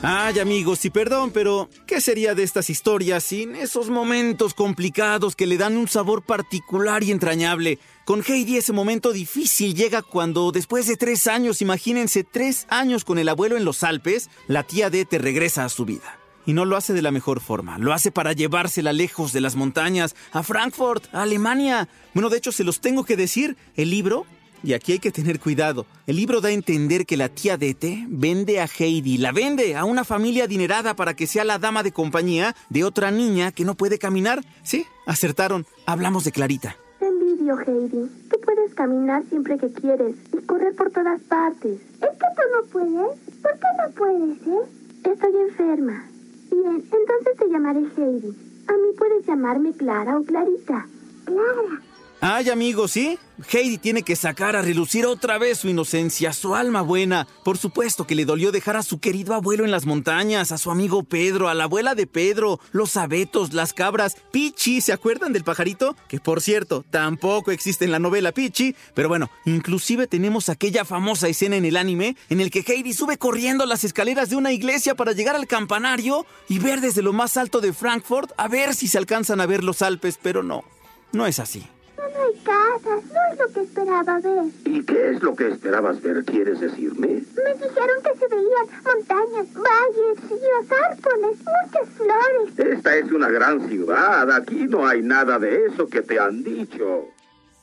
Ay 0.08 0.38
amigos, 0.38 0.84
y 0.84 0.90
perdón, 0.90 1.32
pero 1.32 1.68
¿qué 1.84 2.00
sería 2.00 2.36
de 2.36 2.44
estas 2.44 2.70
historias 2.70 3.24
sin 3.24 3.56
esos 3.56 3.90
momentos 3.90 4.54
complicados 4.54 5.34
que 5.34 5.48
le 5.48 5.56
dan 5.56 5.76
un 5.76 5.88
sabor 5.88 6.22
particular 6.22 7.02
y 7.02 7.10
entrañable? 7.10 7.80
Con 8.04 8.22
Heidi 8.22 8.56
ese 8.56 8.72
momento 8.72 9.10
difícil 9.12 9.74
llega 9.74 10.02
cuando 10.02 10.52
después 10.52 10.86
de 10.86 10.96
tres 10.96 11.26
años, 11.26 11.60
imagínense 11.60 12.22
tres 12.22 12.68
años 12.70 13.04
con 13.04 13.18
el 13.18 13.28
abuelo 13.28 13.56
en 13.56 13.64
los 13.64 13.82
Alpes, 13.82 14.30
la 14.46 14.62
tía 14.62 14.90
Dete 14.90 15.18
regresa 15.18 15.64
a 15.64 15.68
su 15.68 15.84
vida. 15.84 16.20
Y 16.46 16.52
no 16.52 16.66
lo 16.66 16.76
hace 16.76 16.92
de 16.92 17.02
la 17.02 17.10
mejor 17.10 17.40
forma. 17.40 17.76
Lo 17.76 17.92
hace 17.92 18.12
para 18.12 18.32
llevársela 18.32 18.92
lejos 18.92 19.32
de 19.32 19.40
las 19.40 19.56
montañas, 19.56 20.14
a 20.30 20.44
Frankfurt, 20.44 21.12
a 21.12 21.22
Alemania. 21.22 21.88
Bueno, 22.14 22.30
de 22.30 22.38
hecho, 22.38 22.52
se 22.52 22.62
los 22.62 22.80
tengo 22.80 23.02
que 23.02 23.16
decir. 23.16 23.56
El 23.74 23.90
libro 23.90 24.24
y 24.62 24.72
aquí 24.72 24.92
hay 24.92 24.98
que 24.98 25.12
tener 25.12 25.40
cuidado. 25.40 25.86
El 26.06 26.16
libro 26.16 26.40
da 26.40 26.48
a 26.48 26.52
entender 26.52 27.06
que 27.06 27.16
la 27.16 27.28
tía 27.28 27.56
Dete 27.56 28.04
vende 28.08 28.60
a 28.60 28.66
Heidi, 28.66 29.18
la 29.18 29.32
vende 29.32 29.76
a 29.76 29.84
una 29.84 30.04
familia 30.04 30.44
adinerada 30.44 30.94
para 30.94 31.14
que 31.14 31.26
sea 31.26 31.44
la 31.44 31.58
dama 31.58 31.82
de 31.82 31.92
compañía 31.92 32.54
de 32.68 32.84
otra 32.84 33.10
niña 33.10 33.52
que 33.52 33.64
no 33.64 33.74
puede 33.74 33.98
caminar. 33.98 34.44
Sí, 34.62 34.84
acertaron. 35.06 35.66
Hablamos 35.86 36.24
de 36.24 36.32
Clarita. 36.32 36.76
Te 36.98 37.06
envidio, 37.06 37.58
Heidi. 37.60 38.10
Tú 38.30 38.40
puedes 38.44 38.74
caminar 38.74 39.22
siempre 39.28 39.58
que 39.58 39.70
quieres 39.72 40.16
y 40.32 40.44
correr 40.46 40.74
por 40.74 40.90
todas 40.90 41.20
partes. 41.22 41.80
¿Es 41.80 41.98
que 41.98 42.26
tú 42.36 42.42
no 42.52 42.66
puedes? 42.70 43.18
¿Por 43.42 43.52
qué 43.52 43.68
no 43.78 43.94
puedes, 43.94 44.38
eh? 44.46 45.10
Estoy 45.12 45.32
enferma. 45.48 46.04
Bien, 46.50 46.76
entonces 46.76 47.36
te 47.38 47.48
llamaré 47.50 47.80
Heidi. 47.96 48.34
A 48.68 48.72
mí 48.72 48.88
puedes 48.98 49.26
llamarme 49.26 49.72
Clara 49.74 50.18
o 50.18 50.24
Clarita. 50.24 50.86
Clara. 51.24 51.82
Ay, 52.28 52.50
amigos, 52.50 52.90
¿sí? 52.90 53.20
Heidi 53.52 53.78
tiene 53.78 54.02
que 54.02 54.16
sacar 54.16 54.56
a 54.56 54.62
relucir 54.62 55.06
otra 55.06 55.38
vez 55.38 55.58
su 55.58 55.68
inocencia, 55.68 56.32
su 56.32 56.56
alma 56.56 56.82
buena. 56.82 57.28
Por 57.44 57.56
supuesto 57.56 58.04
que 58.04 58.16
le 58.16 58.24
dolió 58.24 58.50
dejar 58.50 58.76
a 58.76 58.82
su 58.82 58.98
querido 58.98 59.32
abuelo 59.32 59.64
en 59.64 59.70
las 59.70 59.86
montañas, 59.86 60.50
a 60.50 60.58
su 60.58 60.72
amigo 60.72 61.04
Pedro, 61.04 61.48
a 61.48 61.54
la 61.54 61.64
abuela 61.64 61.94
de 61.94 62.08
Pedro, 62.08 62.58
los 62.72 62.96
abetos, 62.96 63.52
las 63.52 63.72
cabras, 63.72 64.16
Pichi, 64.32 64.80
¿se 64.80 64.92
acuerdan 64.92 65.32
del 65.32 65.44
pajarito? 65.44 65.94
Que 66.08 66.18
por 66.18 66.40
cierto, 66.40 66.84
tampoco 66.90 67.52
existe 67.52 67.84
en 67.84 67.92
la 67.92 68.00
novela 68.00 68.32
Pichi, 68.32 68.74
pero 68.92 69.08
bueno, 69.08 69.30
inclusive 69.44 70.08
tenemos 70.08 70.48
aquella 70.48 70.84
famosa 70.84 71.28
escena 71.28 71.54
en 71.54 71.64
el 71.64 71.76
anime 71.76 72.16
en 72.28 72.40
el 72.40 72.50
que 72.50 72.64
Heidi 72.66 72.92
sube 72.92 73.18
corriendo 73.18 73.66
las 73.66 73.84
escaleras 73.84 74.30
de 74.30 74.36
una 74.36 74.50
iglesia 74.50 74.96
para 74.96 75.12
llegar 75.12 75.36
al 75.36 75.46
campanario 75.46 76.26
y 76.48 76.58
ver 76.58 76.80
desde 76.80 77.02
lo 77.02 77.12
más 77.12 77.36
alto 77.36 77.60
de 77.60 77.72
Frankfurt 77.72 78.32
a 78.36 78.48
ver 78.48 78.74
si 78.74 78.88
se 78.88 78.98
alcanzan 78.98 79.40
a 79.40 79.46
ver 79.46 79.62
los 79.62 79.80
Alpes, 79.80 80.18
pero 80.20 80.42
no, 80.42 80.64
no 81.12 81.28
es 81.28 81.38
así. 81.38 81.68
No 81.96 82.22
hay 82.22 82.34
casas, 82.44 83.04
no 83.04 83.20
es 83.32 83.38
lo 83.38 83.52
que 83.52 83.60
esperaba 83.60 84.20
ver. 84.20 84.44
¿Y 84.64 84.82
qué 84.84 85.10
es 85.10 85.22
lo 85.22 85.34
que 85.34 85.48
esperabas 85.48 86.00
ver, 86.02 86.24
quieres 86.24 86.60
decirme? 86.60 87.08
Me 87.08 87.54
dijeron 87.54 88.02
que 88.04 88.18
se 88.18 88.28
veían 88.28 88.66
montañas, 88.84 89.46
valles, 89.54 90.30
ríos, 90.30 90.66
árboles, 90.90 91.38
muchas 91.38 91.88
flores. 91.96 92.76
Esta 92.76 92.96
es 92.96 93.10
una 93.10 93.28
gran 93.30 93.68
ciudad, 93.68 94.30
aquí 94.30 94.66
no 94.68 94.86
hay 94.86 95.02
nada 95.02 95.38
de 95.38 95.66
eso 95.66 95.86
que 95.88 96.02
te 96.02 96.18
han 96.18 96.42
dicho. 96.44 97.06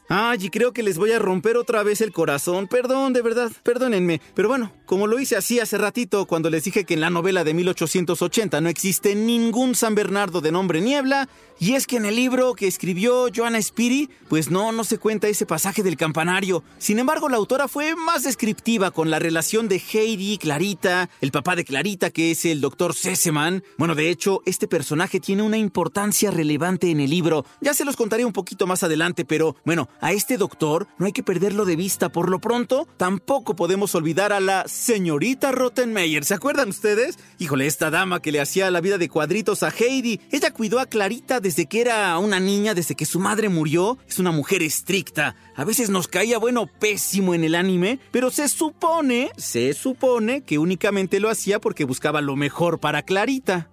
Ay, 0.10 0.38
y 0.42 0.50
creo 0.50 0.74
que 0.74 0.84
les 0.84 0.98
voy 0.98 1.12
a 1.12 1.20
romper 1.20 1.58
otra 1.58 1.82
vez 1.82 2.02
el 2.02 2.12
corazón. 2.12 2.68
Perdón, 2.68 3.14
de 3.14 3.22
verdad, 3.22 3.52
perdónenme. 3.64 4.22
Pero 4.36 4.48
bueno, 4.50 4.72
como 4.86 5.08
lo 5.08 5.20
hice 5.20 5.38
así 5.38 5.60
hace 5.60 5.78
ratito 5.78 6.26
cuando 6.26 6.50
les 6.50 6.66
dije 6.66 6.84
que 6.84 6.94
en 6.94 7.02
la 7.02 7.10
novela 7.10 7.44
de 7.44 7.54
1880 7.54 8.62
no 8.62 8.70
existe 8.70 9.16
ningún 9.16 9.76
San 9.76 9.96
Bernardo 9.96 10.42
de 10.42 10.52
nombre 10.52 10.82
Niebla, 10.82 11.30
y 11.60 11.76
es 11.76 11.88
que 11.88 11.98
en 11.98 12.06
el 12.06 12.16
libro 12.16 12.54
que 12.54 12.68
escribió 12.68 13.28
Joanna 13.34 13.62
Spiri, 13.62 14.10
pues 14.28 14.50
no, 14.50 14.72
no 14.72 14.84
se 14.84 14.98
cuenta 14.98 15.28
ese 15.28 15.46
pasaje 15.46 15.84
del 15.84 15.98
campanario. 15.98 16.64
Sin 16.78 17.00
embargo, 17.00 17.30
la 17.30 17.38
autora 17.38 17.68
fue 17.68 17.96
más 17.96 18.24
descriptiva 18.24 18.92
con 18.92 19.10
la 19.10 19.20
relación 19.20 19.68
de 19.68 19.82
Heidi 19.92 20.38
Clarita, 20.38 21.10
el 21.22 21.32
papá 21.32 21.56
de 21.56 21.64
Clarita, 21.64 22.10
que 22.10 22.32
es 22.32 22.46
el 22.46 22.62
doctor 22.62 22.94
Seseman. 22.94 23.64
Bueno, 23.78 23.96
de 23.96 24.10
hecho, 24.10 24.42
este 24.46 24.68
personaje 24.68 25.20
tiene 25.20 25.44
una 25.44 25.58
importancia 25.58 26.32
relevante 26.32 26.90
en 26.90 27.00
el 27.00 27.10
libro. 27.10 27.46
Ya 27.62 27.74
se 27.74 27.86
los 27.86 27.96
contaré 27.96 28.26
un 28.26 28.34
poquito 28.34 28.68
más 28.68 28.84
adelante, 28.84 29.26
pero 29.26 29.56
bueno, 29.66 29.90
a 30.02 30.12
este 30.12 30.38
doctor 30.38 30.88
no 30.98 31.06
hay 31.06 31.12
que 31.12 31.24
perderlo 31.24 31.66
de 31.66 31.76
vista. 31.76 32.10
Por 32.10 32.30
lo 32.30 32.40
pronto, 32.40 32.88
tampoco 32.98 33.56
podemos 33.56 33.96
olvidar 33.96 34.34
a 34.34 34.40
la 34.40 34.68
señorita 34.68 35.52
Rottenmeier. 35.52 36.26
¿Se 36.26 36.34
acuerdan 36.34 36.70
ustedes? 36.70 37.20
Híjole, 37.40 37.68
esta 37.68 37.90
dama 37.90 38.22
que 38.22 38.32
le 38.32 38.42
hacía 38.42 38.72
la 38.72 38.82
vida 38.82 38.98
de 38.98 39.10
cuadritos 39.10 39.64
a 39.64 39.70
Heidi. 39.70 40.20
Ella 40.32 40.52
cuidó 40.52 40.80
a 40.80 40.86
Clarita 40.86 41.40
desde 41.44 41.68
que 41.68 41.82
era 41.82 42.18
una 42.18 42.40
niña, 42.40 42.74
desde 42.74 42.96
que 42.96 43.06
su 43.06 43.20
madre 43.20 43.50
murió. 43.50 44.00
Es 44.08 44.18
una 44.18 44.32
mujer 44.32 44.64
estricta. 44.64 45.36
A 45.56 45.64
veces 45.64 45.92
nos 45.92 46.08
caía, 46.08 46.40
bueno, 46.40 46.66
pésimo 46.80 47.36
en 47.36 47.44
el 47.44 47.54
anime, 47.54 48.00
pero 48.12 48.32
se 48.32 48.48
supone, 48.50 49.30
se 49.38 49.74
supone 49.74 50.42
que 50.42 50.58
únicamente 50.58 51.20
lo 51.20 51.30
hacía 51.30 51.60
porque 51.60 51.84
buscaba 51.84 52.22
lo 52.22 52.36
mejor 52.36 52.80
para 52.80 53.04
Clarita. 53.04 53.70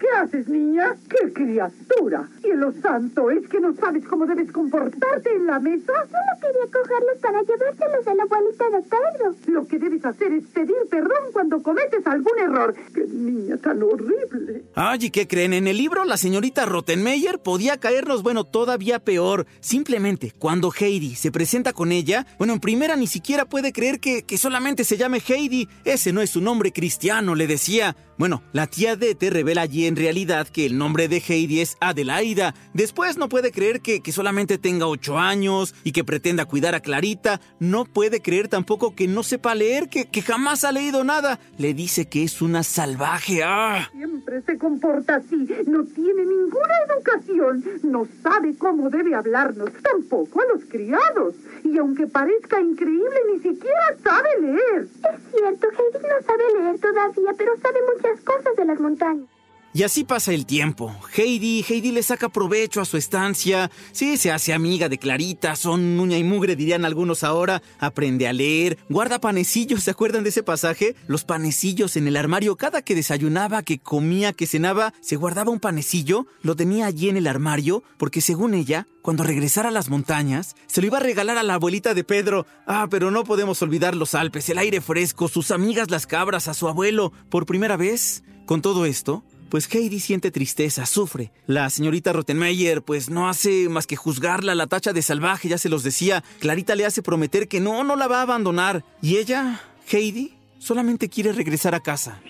Lo 0.00 0.06
que 0.06 0.16
haces, 0.16 0.48
niña. 0.48 0.96
¡Qué 1.08 1.32
criatura! 1.32 2.28
Cielo 2.40 2.72
santo, 2.80 3.30
¿es 3.30 3.46
que 3.48 3.60
no 3.60 3.74
sabes 3.74 4.04
cómo 4.06 4.24
debes 4.26 4.50
comportarte 4.50 5.34
en 5.34 5.46
la 5.46 5.60
mesa? 5.60 5.92
Solo 5.92 6.40
quería 6.40 6.72
cogerlos 6.72 7.18
para 7.20 7.42
llevárselos 7.42 8.06
a 8.06 8.14
la 8.14 8.22
abuelita 8.22 8.70
de 8.70 8.82
Pedro. 8.82 9.34
Lo 9.48 9.66
que 9.66 9.78
debes 9.78 10.04
hacer 10.04 10.32
es 10.32 10.44
pedir 10.46 10.76
perdón 10.90 11.32
cuando 11.32 11.62
cometes 11.62 12.06
algún 12.06 12.38
error. 12.38 12.74
¡Qué 12.94 13.04
niña 13.08 13.58
tan 13.58 13.82
horrible! 13.82 14.62
Ay, 14.74 14.98
¿y 15.02 15.10
qué 15.10 15.28
creen? 15.28 15.52
En 15.52 15.66
el 15.66 15.76
libro, 15.76 16.04
la 16.04 16.16
señorita 16.16 16.64
Rottenmeier 16.64 17.38
podía 17.38 17.78
caernos, 17.78 18.22
bueno, 18.22 18.44
todavía 18.44 19.00
peor. 19.00 19.46
Simplemente, 19.60 20.32
cuando 20.38 20.72
Heidi 20.72 21.14
se 21.14 21.30
presenta 21.30 21.74
con 21.74 21.92
ella, 21.92 22.26
bueno, 22.38 22.54
en 22.54 22.60
primera 22.60 22.96
ni 22.96 23.06
siquiera 23.06 23.44
puede 23.44 23.72
creer 23.72 24.00
que, 24.00 24.22
que 24.22 24.38
solamente 24.38 24.84
se 24.84 24.96
llame 24.96 25.20
Heidi. 25.26 25.68
Ese 25.84 26.12
no 26.12 26.22
es 26.22 26.30
su 26.30 26.40
nombre 26.40 26.72
cristiano, 26.72 27.34
le 27.34 27.46
decía. 27.46 27.94
Bueno, 28.20 28.42
la 28.52 28.66
tía 28.66 28.96
Dete 28.96 29.30
revela 29.30 29.62
allí 29.62 29.86
en 29.86 29.96
realidad 29.96 30.46
que 30.46 30.66
el 30.66 30.76
nombre 30.76 31.08
de 31.08 31.22
Heidi 31.26 31.60
es 31.60 31.78
Adelaida. 31.80 32.54
Después 32.74 33.16
no 33.16 33.30
puede 33.30 33.50
creer 33.50 33.80
que, 33.80 34.02
que 34.02 34.12
solamente 34.12 34.58
tenga 34.58 34.86
ocho 34.86 35.16
años 35.16 35.74
y 35.84 35.92
que 35.92 36.04
pretenda 36.04 36.44
cuidar 36.44 36.74
a 36.74 36.80
Clarita. 36.80 37.40
No 37.60 37.86
puede 37.86 38.20
creer 38.20 38.48
tampoco 38.48 38.94
que 38.94 39.08
no 39.08 39.22
sepa 39.22 39.54
leer, 39.54 39.88
que, 39.88 40.04
que 40.04 40.20
jamás 40.20 40.64
ha 40.64 40.72
leído 40.72 41.02
nada. 41.02 41.40
Le 41.56 41.72
dice 41.72 42.10
que 42.10 42.22
es 42.22 42.42
una 42.42 42.62
salvaje. 42.62 43.42
¡Ah! 43.42 43.88
Siempre 43.90 44.42
se 44.42 44.58
comporta 44.58 45.14
así. 45.14 45.48
No 45.66 45.84
tiene 45.84 46.26
ninguna 46.26 46.74
educación. 46.90 47.64
No 47.84 48.06
sabe 48.22 48.54
cómo 48.58 48.90
debe 48.90 49.14
hablarnos. 49.14 49.70
Tampoco 49.82 50.42
a 50.42 50.44
los 50.52 50.66
criados. 50.66 51.36
Y 51.64 51.78
aunque 51.78 52.06
parezca 52.06 52.60
increíble, 52.60 53.16
ni 53.32 53.38
siquiera 53.40 53.96
sabe 54.04 54.28
leer. 54.42 54.82
Es 54.82 55.20
cierto, 55.34 55.68
Heidi 55.68 56.06
no 56.06 56.26
sabe 56.26 56.42
leer 56.58 56.78
todavía, 56.80 57.32
pero 57.38 57.52
sabe 57.62 57.78
muchas 57.94 58.09
cosas 58.20 58.56
de 58.56 58.64
las 58.64 58.80
montañas. 58.80 59.29
Y 59.72 59.84
así 59.84 60.02
pasa 60.02 60.32
el 60.32 60.46
tiempo. 60.46 60.92
Heidi, 61.16 61.64
Heidi 61.68 61.92
le 61.92 62.02
saca 62.02 62.28
provecho 62.28 62.80
a 62.80 62.84
su 62.84 62.96
estancia. 62.96 63.70
Sí, 63.92 64.16
se 64.16 64.32
hace 64.32 64.52
amiga 64.52 64.88
de 64.88 64.98
Clarita, 64.98 65.54
son 65.54 66.00
uña 66.00 66.18
y 66.18 66.24
mugre, 66.24 66.56
dirían 66.56 66.84
algunos 66.84 67.22
ahora. 67.22 67.62
Aprende 67.78 68.26
a 68.26 68.32
leer, 68.32 68.78
guarda 68.88 69.20
panecillos, 69.20 69.84
¿se 69.84 69.92
acuerdan 69.92 70.24
de 70.24 70.30
ese 70.30 70.42
pasaje? 70.42 70.96
Los 71.06 71.22
panecillos 71.22 71.96
en 71.96 72.08
el 72.08 72.16
armario. 72.16 72.56
Cada 72.56 72.82
que 72.82 72.96
desayunaba, 72.96 73.62
que 73.62 73.78
comía, 73.78 74.32
que 74.32 74.48
cenaba, 74.48 74.92
se 75.00 75.14
guardaba 75.14 75.52
un 75.52 75.60
panecillo, 75.60 76.26
lo 76.42 76.56
tenía 76.56 76.86
allí 76.86 77.08
en 77.08 77.16
el 77.16 77.28
armario, 77.28 77.84
porque 77.96 78.20
según 78.20 78.54
ella, 78.54 78.88
cuando 79.02 79.22
regresara 79.22 79.68
a 79.68 79.72
las 79.72 79.88
montañas, 79.88 80.56
se 80.66 80.80
lo 80.80 80.88
iba 80.88 80.98
a 80.98 81.02
regalar 81.02 81.38
a 81.38 81.44
la 81.44 81.54
abuelita 81.54 81.94
de 81.94 82.02
Pedro. 82.02 82.44
Ah, 82.66 82.88
pero 82.90 83.12
no 83.12 83.22
podemos 83.22 83.62
olvidar 83.62 83.94
los 83.94 84.16
Alpes, 84.16 84.48
el 84.48 84.58
aire 84.58 84.80
fresco, 84.80 85.28
sus 85.28 85.52
amigas 85.52 85.90
las 85.90 86.08
cabras, 86.08 86.48
a 86.48 86.54
su 86.54 86.66
abuelo. 86.66 87.12
Por 87.28 87.46
primera 87.46 87.76
vez, 87.76 88.24
con 88.46 88.62
todo 88.62 88.84
esto, 88.84 89.22
pues 89.50 89.68
Heidi 89.74 90.00
siente 90.00 90.30
tristeza, 90.30 90.86
sufre. 90.86 91.32
La 91.46 91.68
señorita 91.68 92.12
Rottenmeier, 92.12 92.82
pues 92.82 93.10
no 93.10 93.28
hace 93.28 93.68
más 93.68 93.86
que 93.86 93.96
juzgarla, 93.96 94.54
la 94.54 94.66
tacha 94.66 94.92
de 94.92 95.02
salvaje, 95.02 95.48
ya 95.48 95.58
se 95.58 95.68
los 95.68 95.82
decía. 95.82 96.24
Clarita 96.38 96.74
le 96.76 96.86
hace 96.86 97.02
prometer 97.02 97.48
que 97.48 97.60
no, 97.60 97.84
no 97.84 97.96
la 97.96 98.08
va 98.08 98.20
a 98.20 98.22
abandonar. 98.22 98.84
Y 99.02 99.16
ella, 99.16 99.60
Heidi, 99.90 100.34
solamente 100.58 101.08
quiere 101.08 101.32
regresar 101.32 101.74
a 101.74 101.80
casa. 101.80 102.20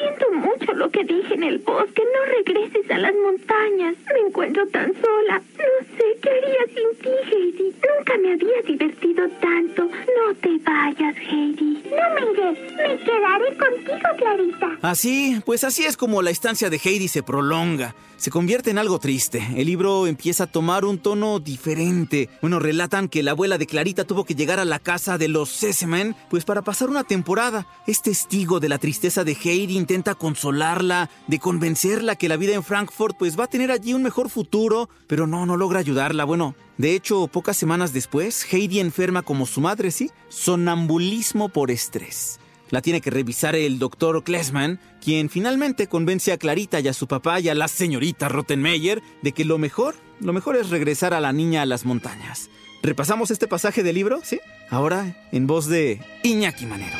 Lo 0.81 0.91
que 0.91 1.05
dije 1.05 1.35
en 1.35 1.43
el 1.43 1.59
bosque. 1.59 2.03
No 2.03 2.33
regreses 2.39 2.91
a 2.91 2.97
las 2.97 3.13
montañas. 3.15 3.97
Me 4.15 4.29
encuentro 4.29 4.67
tan 4.69 4.91
sola. 4.95 5.43
No 5.59 5.87
sé 5.95 6.05
qué 6.23 6.31
haría 6.31 6.65
sin 6.69 7.03
ti, 7.03 7.11
Heidi. 7.31 7.75
Nunca 7.99 8.17
me 8.17 8.33
había 8.33 8.63
divertido 8.67 9.29
tanto. 9.43 9.85
No 9.85 10.35
te 10.41 10.57
vayas, 10.65 11.17
Heidi. 11.19 11.83
No 11.85 12.15
me 12.15 12.33
iré. 12.33 12.51
Me 12.79 12.99
quedaré 13.05 13.59
contigo, 13.59 14.09
Clarita. 14.17 14.79
Así, 14.81 15.43
pues 15.45 15.65
así 15.65 15.85
es 15.85 15.99
como 15.99 16.23
la 16.23 16.31
estancia 16.31 16.71
de 16.71 16.81
Heidi 16.83 17.09
se 17.09 17.23
prolonga. 17.23 17.95
Se 18.21 18.31
convierte 18.31 18.69
en 18.69 18.77
algo 18.77 18.99
triste. 18.99 19.49
El 19.57 19.65
libro 19.65 20.07
empieza 20.07 20.45
a 20.45 20.47
tomar 20.47 20.85
un 20.85 20.99
tono 20.99 21.41
diferente. 21.41 22.29
Bueno, 22.43 22.59
relatan 22.59 23.09
que 23.09 23.23
la 23.23 23.31
abuela 23.31 23.57
de 23.57 23.67
Clarita 23.67 24.05
tuvo 24.05 24.27
que 24.27 24.35
llegar 24.35 24.61
a 24.61 24.67
la 24.67 24.79
casa 24.79 25.17
de 25.17 25.29
los 25.29 25.49
Seseman, 25.49 26.15
pues 26.29 26.45
para 26.45 26.61
pasar 26.61 26.91
una 26.91 27.05
temporada. 27.05 27.67
Es 27.87 28.03
testigo 28.03 28.61
de 28.61 28.69
la 28.69 28.77
tristeza 28.77 29.25
de 29.25 29.33
Heidi, 29.43 29.75
intenta 29.75 30.15
consolarla, 30.15 31.09
de 31.29 31.39
convencerla 31.39 32.15
que 32.15 32.29
la 32.29 32.37
vida 32.37 32.53
en 32.53 32.63
Frankfurt 32.63 33.17
pues 33.17 33.41
va 33.41 33.45
a 33.45 33.51
tener 33.51 33.71
allí 33.71 33.95
un 33.95 34.03
mejor 34.03 34.29
futuro, 34.29 34.91
pero 35.07 35.27
no, 35.27 35.47
no 35.47 35.57
logra 35.57 35.79
ayudarla. 35.79 36.25
Bueno, 36.27 36.55
de 36.77 36.95
hecho, 36.95 37.27
pocas 37.27 37.57
semanas 37.57 37.95
después, 37.95 38.47
Heidi 38.53 38.81
enferma 38.81 39.23
como 39.23 39.47
su 39.47 39.63
madre, 39.63 39.91
¿sí? 39.91 40.11
Sonambulismo 40.29 41.49
por 41.49 41.71
estrés. 41.71 42.40
La 42.71 42.83
tiene 42.83 43.01
que 43.01 43.11
revisar 43.11 43.57
el 43.57 43.79
doctor 43.79 44.23
Klesman, 44.23 44.79
quien 45.01 45.29
finalmente 45.29 45.89
convence 45.89 46.33
a 46.33 46.39
Clarita 46.39 46.81
y 46.81 46.89
a 46.89 46.93
su 46.93 47.09
papá 47.09 47.41
y 47.41 47.49
a 47.49 47.55
la 47.55 47.69
señorita 47.69 48.29
Rottenmeier 48.29 49.03
de 49.23 49.33
que 49.33 49.45
lo 49.45 49.59
mejor, 49.59 49.97
lo 50.21 50.33
mejor 50.33 50.57
es 50.57 50.71
regresar 50.71 51.13
a 51.13 51.21
la 51.21 51.33
niña 51.33 51.63
a 51.63 51.67
las 51.67 51.85
montañas. 51.85 52.49
¿Repasamos 52.83 53.31
este 53.31 53.49
pasaje 53.49 53.83
del 53.83 53.97
libro? 53.97 54.21
¿Sí? 54.23 54.41
Ahora 54.71 55.29
en 55.33 55.47
voz 55.47 55.67
de 55.67 56.01
Iñaki 56.23 56.67
Manero. 56.67 56.97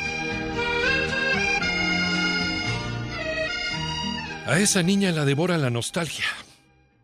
A 4.47 4.59
esa 4.59 4.83
niña 4.83 5.13
la 5.13 5.25
devora 5.25 5.57
la 5.59 5.71
nostalgia, 5.71 6.25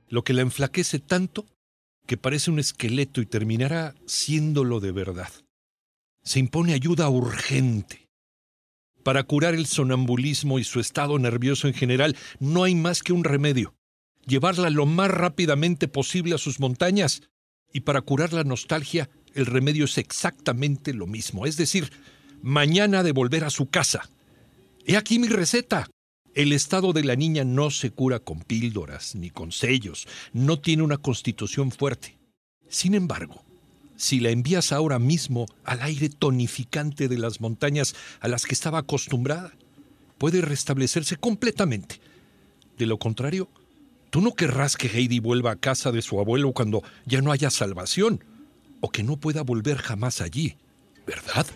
lo 0.09 0.25
que 0.25 0.33
la 0.33 0.43
enflaquece 0.43 0.99
tanto 0.99 1.47
que 2.07 2.17
parece 2.17 2.51
un 2.51 2.59
esqueleto 2.59 3.21
y 3.21 3.27
terminará 3.27 3.95
siéndolo 4.07 4.81
de 4.81 4.91
verdad. 4.93 5.31
Se 6.23 6.41
impone 6.41 6.75
ayuda 6.75 7.09
urgente. 7.09 8.06
Para 9.07 9.23
curar 9.23 9.55
el 9.55 9.67
sonambulismo 9.67 10.59
y 10.59 10.65
su 10.65 10.81
estado 10.81 11.17
nervioso 11.21 11.69
en 11.69 11.75
general, 11.75 12.17
no 12.41 12.65
hay 12.65 12.75
más 12.75 13.05
que 13.05 13.13
un 13.13 13.23
remedio. 13.23 13.77
Llevarla 14.27 14.69
lo 14.69 14.85
más 14.85 15.13
rápidamente 15.13 15.87
posible 15.87 16.35
a 16.35 16.39
sus 16.39 16.59
montañas. 16.59 17.23
Y 17.73 17.83
para 17.83 18.01
curar 18.01 18.33
la 18.33 18.43
nostalgia, 18.43 19.09
el 19.33 19.47
remedio 19.47 19.85
es 19.85 19.99
exactamente 19.99 20.93
lo 20.93 21.07
mismo. 21.07 21.47
Es 21.47 21.57
decir, 21.57 21.93
mañana 22.43 23.05
de 23.05 23.13
volver 23.13 23.45
a 23.45 23.51
su 23.51 23.71
casa. 23.71 24.11
He 24.85 24.97
aquí 24.97 25.21
mi 25.21 25.29
receta. 25.29 25.89
El 26.35 26.53
estado 26.53 26.93
de 26.93 27.05
la 27.05 27.15
niña 27.15 27.45
no 27.45 27.71
se 27.71 27.93
cura 27.93 28.19
con 28.19 28.41
píldoras 28.41 29.15
ni 29.15 29.31
con 29.31 29.53
sellos, 29.53 30.09
no 30.33 30.59
tiene 30.59 30.83
una 30.83 30.97
constitución 30.97 31.71
fuerte. 31.71 32.19
Sin 32.69 32.93
embargo, 32.93 33.46
si 33.97 34.21
la 34.21 34.31
envías 34.31 34.73
ahora 34.73 34.99
mismo 34.99 35.47
al 35.65 35.83
aire 35.83 36.09
tonificante 36.09 37.09
de 37.09 37.19
las 37.19 37.41
montañas 37.41 37.95
a 38.21 38.29
las 38.29 38.45
que 38.45 38.55
estaba 38.55 38.79
acostumbrada, 38.79 39.53
puede 40.19 40.41
restablecerse 40.41 41.17
completamente. 41.17 42.01
De 42.79 42.87
lo 42.87 42.99
contrario, 42.99 43.49
tú 44.11 44.21
no 44.21 44.35
querrás 44.35 44.77
que 44.77 44.89
Heidi 44.89 45.19
vuelva 45.19 45.53
a 45.53 45.57
casa 45.57 45.93
de 45.93 46.03
su 46.03 46.21
abuelo 46.21 46.53
cuando 46.53 46.83
ya 47.05 47.21
no 47.23 47.33
haya 47.33 47.51
salvación, 47.51 48.23
o 48.81 48.91
que 48.91 49.03
no 49.03 49.17
pueda 49.17 49.43
volver 49.43 49.79
jamás 49.79 50.21
allí, 50.21 50.57
¿verdad? 51.07 51.47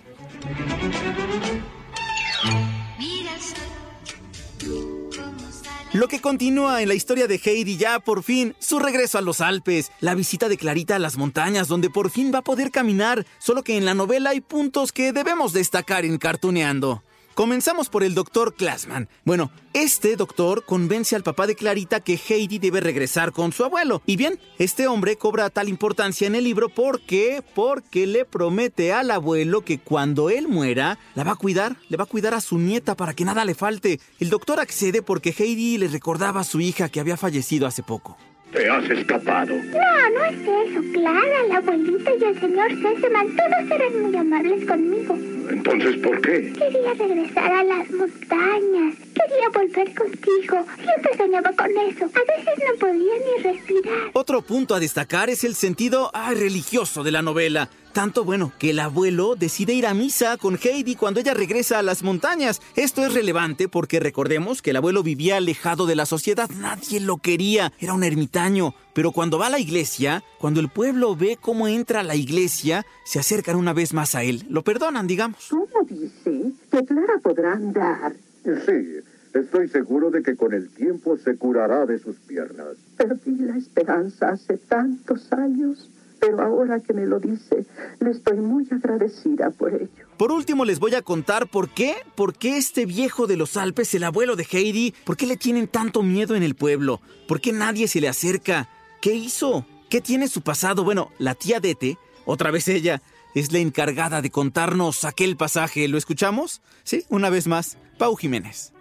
Lo 5.92 6.06
que 6.06 6.20
continúa 6.20 6.82
en 6.82 6.88
la 6.88 6.94
historia 6.94 7.26
de 7.26 7.40
Heidi 7.44 7.76
ya 7.76 7.98
por 7.98 8.22
fin, 8.22 8.54
su 8.60 8.78
regreso 8.78 9.18
a 9.18 9.22
los 9.22 9.40
Alpes, 9.40 9.90
la 9.98 10.14
visita 10.14 10.48
de 10.48 10.56
Clarita 10.56 10.94
a 10.94 11.00
las 11.00 11.16
montañas 11.16 11.66
donde 11.66 11.90
por 11.90 12.10
fin 12.10 12.30
va 12.32 12.38
a 12.38 12.44
poder 12.44 12.70
caminar, 12.70 13.26
solo 13.40 13.64
que 13.64 13.76
en 13.76 13.84
la 13.84 13.94
novela 13.94 14.30
hay 14.30 14.40
puntos 14.40 14.92
que 14.92 15.12
debemos 15.12 15.52
destacar 15.52 16.04
en 16.04 16.18
Cartuneando. 16.18 17.02
Comenzamos 17.34 17.88
por 17.88 18.02
el 18.02 18.14
doctor 18.14 18.54
Klassman. 18.54 19.08
Bueno, 19.24 19.50
este 19.72 20.16
doctor 20.16 20.64
convence 20.64 21.14
al 21.14 21.22
papá 21.22 21.46
de 21.46 21.54
Clarita 21.54 22.00
que 22.00 22.20
Heidi 22.28 22.58
debe 22.58 22.80
regresar 22.80 23.32
con 23.32 23.52
su 23.52 23.64
abuelo. 23.64 24.02
Y 24.04 24.16
bien, 24.16 24.38
este 24.58 24.88
hombre 24.88 25.16
cobra 25.16 25.48
tal 25.48 25.68
importancia 25.68 26.26
en 26.26 26.34
el 26.34 26.44
libro 26.44 26.68
porque, 26.68 27.42
porque 27.54 28.06
le 28.06 28.24
promete 28.24 28.92
al 28.92 29.10
abuelo 29.10 29.64
que 29.64 29.78
cuando 29.78 30.28
él 30.28 30.48
muera, 30.48 30.98
la 31.14 31.24
va 31.24 31.32
a 31.32 31.36
cuidar, 31.36 31.76
le 31.88 31.96
va 31.96 32.04
a 32.04 32.08
cuidar 32.08 32.34
a 32.34 32.40
su 32.40 32.58
nieta 32.58 32.96
para 32.96 33.14
que 33.14 33.24
nada 33.24 33.44
le 33.44 33.54
falte. 33.54 34.00
El 34.18 34.28
doctor 34.28 34.60
accede 34.60 35.00
porque 35.00 35.34
Heidi 35.36 35.78
le 35.78 35.88
recordaba 35.88 36.40
a 36.40 36.44
su 36.44 36.60
hija 36.60 36.88
que 36.88 37.00
había 37.00 37.16
fallecido 37.16 37.66
hace 37.66 37.82
poco. 37.82 38.18
Te 38.52 38.68
has 38.68 38.90
escapado. 38.90 39.54
No, 39.54 40.10
no 40.14 40.24
es 40.24 40.40
eso. 40.40 40.92
Clara, 40.92 41.46
la 41.48 41.58
abuelita 41.58 42.10
y 42.20 42.24
el 42.24 42.40
señor 42.40 42.70
Seseman, 42.70 43.36
todos 43.36 43.70
eran 43.70 44.02
muy 44.02 44.16
amables 44.16 44.66
conmigo. 44.66 45.16
Entonces, 45.50 45.96
¿por 45.98 46.20
qué? 46.20 46.52
Quería 46.52 46.94
regresar 46.98 47.52
a 47.52 47.62
las 47.62 47.90
montañas. 47.90 48.96
Quería 49.14 49.48
volver 49.54 49.94
contigo. 49.94 50.66
Siempre 50.82 51.16
soñaba 51.16 51.52
con 51.52 51.70
eso. 51.70 52.04
A 52.06 52.36
veces 52.36 52.64
no 52.66 52.78
podía 52.78 53.12
ni 53.14 53.42
respirar. 53.42 54.10
Otro 54.14 54.42
punto 54.42 54.74
a 54.74 54.80
destacar 54.80 55.30
es 55.30 55.44
el 55.44 55.54
sentido 55.54 56.10
ay, 56.12 56.34
religioso 56.34 57.04
de 57.04 57.12
la 57.12 57.22
novela. 57.22 57.70
Tanto 57.92 58.24
bueno 58.24 58.52
que 58.58 58.70
el 58.70 58.78
abuelo 58.78 59.34
decide 59.34 59.72
ir 59.72 59.86
a 59.86 59.94
misa 59.94 60.36
con 60.36 60.56
Heidi 60.62 60.94
cuando 60.94 61.18
ella 61.18 61.34
regresa 61.34 61.78
a 61.78 61.82
las 61.82 62.02
montañas. 62.04 62.60
Esto 62.76 63.04
es 63.04 63.14
relevante 63.14 63.68
porque 63.68 63.98
recordemos 63.98 64.62
que 64.62 64.70
el 64.70 64.76
abuelo 64.76 65.02
vivía 65.02 65.38
alejado 65.38 65.86
de 65.86 65.96
la 65.96 66.06
sociedad. 66.06 66.48
Nadie 66.50 67.00
lo 67.00 67.16
quería. 67.16 67.72
Era 67.80 67.94
un 67.94 68.04
ermitaño. 68.04 68.74
Pero 68.94 69.12
cuando 69.12 69.38
va 69.38 69.48
a 69.48 69.50
la 69.50 69.58
iglesia, 69.58 70.22
cuando 70.38 70.60
el 70.60 70.68
pueblo 70.68 71.16
ve 71.16 71.36
cómo 71.40 71.66
entra 71.66 72.00
a 72.00 72.04
la 72.04 72.14
iglesia, 72.14 72.86
se 73.04 73.18
acercan 73.18 73.56
una 73.56 73.72
vez 73.72 73.92
más 73.92 74.14
a 74.14 74.22
él. 74.22 74.44
Lo 74.48 74.62
perdonan, 74.62 75.06
digamos. 75.06 75.48
¿Cómo 75.48 75.84
dice 75.88 76.52
que 76.70 76.84
Clara 76.84 77.18
podrá 77.22 77.52
andar? 77.52 78.14
Sí, 78.44 79.00
estoy 79.34 79.68
seguro 79.68 80.10
de 80.10 80.22
que 80.22 80.36
con 80.36 80.54
el 80.54 80.70
tiempo 80.70 81.16
se 81.18 81.36
curará 81.36 81.86
de 81.86 81.98
sus 81.98 82.16
piernas. 82.16 82.76
Perdí 82.96 83.36
la 83.36 83.56
esperanza 83.56 84.30
hace 84.30 84.56
tantos 84.56 85.32
años, 85.32 85.88
pero 86.20 86.42
ahora 86.42 86.80
que 86.80 86.92
me 86.92 87.06
lo 87.06 87.18
dice, 87.18 87.66
le 87.98 88.10
estoy 88.10 88.38
muy 88.38 88.68
agradecida 88.70 89.50
por 89.50 89.74
ello. 89.74 89.88
Por 90.16 90.32
último, 90.32 90.64
les 90.64 90.78
voy 90.78 90.94
a 90.94 91.02
contar 91.02 91.48
por 91.48 91.70
qué, 91.70 91.94
por 92.14 92.34
qué 92.34 92.58
este 92.58 92.84
viejo 92.86 93.26
de 93.26 93.36
los 93.36 93.56
Alpes, 93.56 93.94
el 93.94 94.04
abuelo 94.04 94.36
de 94.36 94.46
Heidi, 94.50 94.94
por 95.04 95.16
qué 95.16 95.26
le 95.26 95.36
tienen 95.36 95.66
tanto 95.66 96.02
miedo 96.02 96.36
en 96.36 96.42
el 96.42 96.54
pueblo, 96.54 97.00
por 97.26 97.40
qué 97.40 97.52
nadie 97.52 97.88
se 97.88 98.00
le 98.00 98.08
acerca, 98.08 98.68
qué 99.00 99.14
hizo, 99.14 99.66
qué 99.88 100.00
tiene 100.00 100.28
su 100.28 100.42
pasado. 100.42 100.84
Bueno, 100.84 101.10
la 101.18 101.34
tía 101.34 101.58
Dete, 101.58 101.98
otra 102.26 102.50
vez 102.50 102.68
ella, 102.68 103.02
es 103.34 103.52
la 103.52 103.58
encargada 103.58 104.22
de 104.22 104.30
contarnos 104.30 105.04
aquel 105.04 105.36
pasaje. 105.36 105.88
¿Lo 105.88 105.98
escuchamos? 105.98 106.60
Sí, 106.84 107.04
una 107.08 107.30
vez 107.30 107.46
más, 107.46 107.78
Pau 107.98 108.16
Jiménez. 108.16 108.72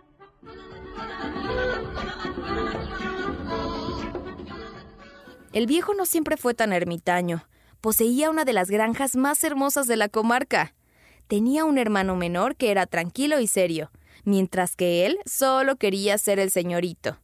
El 5.52 5.66
viejo 5.66 5.96
no 5.96 6.06
siempre 6.06 6.38
fue 6.38 6.54
tan 6.54 6.74
ermitaño. 6.74 7.48
Poseía 7.82 8.30
una 8.30 8.46
de 8.46 8.54
las 8.54 8.70
granjas 8.70 9.16
más 9.16 9.44
hermosas 9.44 9.88
de 9.88 9.98
la 9.98 10.08
comarca. 10.08 10.76
Tenía 11.28 11.66
un 11.66 11.78
hermano 11.78 12.16
menor 12.16 12.56
que 12.56 12.70
era 12.70 12.86
tranquilo 12.86 13.40
y 13.40 13.48
serio, 13.48 13.92
mientras 14.26 14.76
que 14.76 15.06
él 15.06 15.18
solo 15.26 15.78
quería 15.78 16.18
ser 16.18 16.40
el 16.40 16.52
señorito. 16.52 17.20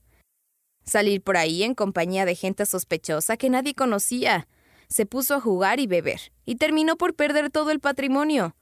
Salir 0.86 1.22
por 1.22 1.38
ahí 1.38 1.64
en 1.64 1.76
compañía 1.76 2.26
de 2.26 2.36
gente 2.36 2.66
sospechosa 2.66 3.38
que 3.38 3.50
nadie 3.50 3.76
conocía. 3.76 4.48
Se 4.88 5.06
puso 5.06 5.36
a 5.36 5.42
jugar 5.42 5.80
y 5.80 5.88
beber, 5.88 6.32
y 6.46 6.56
terminó 6.56 6.96
por 6.96 7.16
perder 7.16 7.52
todo 7.52 7.72
el 7.72 7.80
patrimonio. 7.80 8.56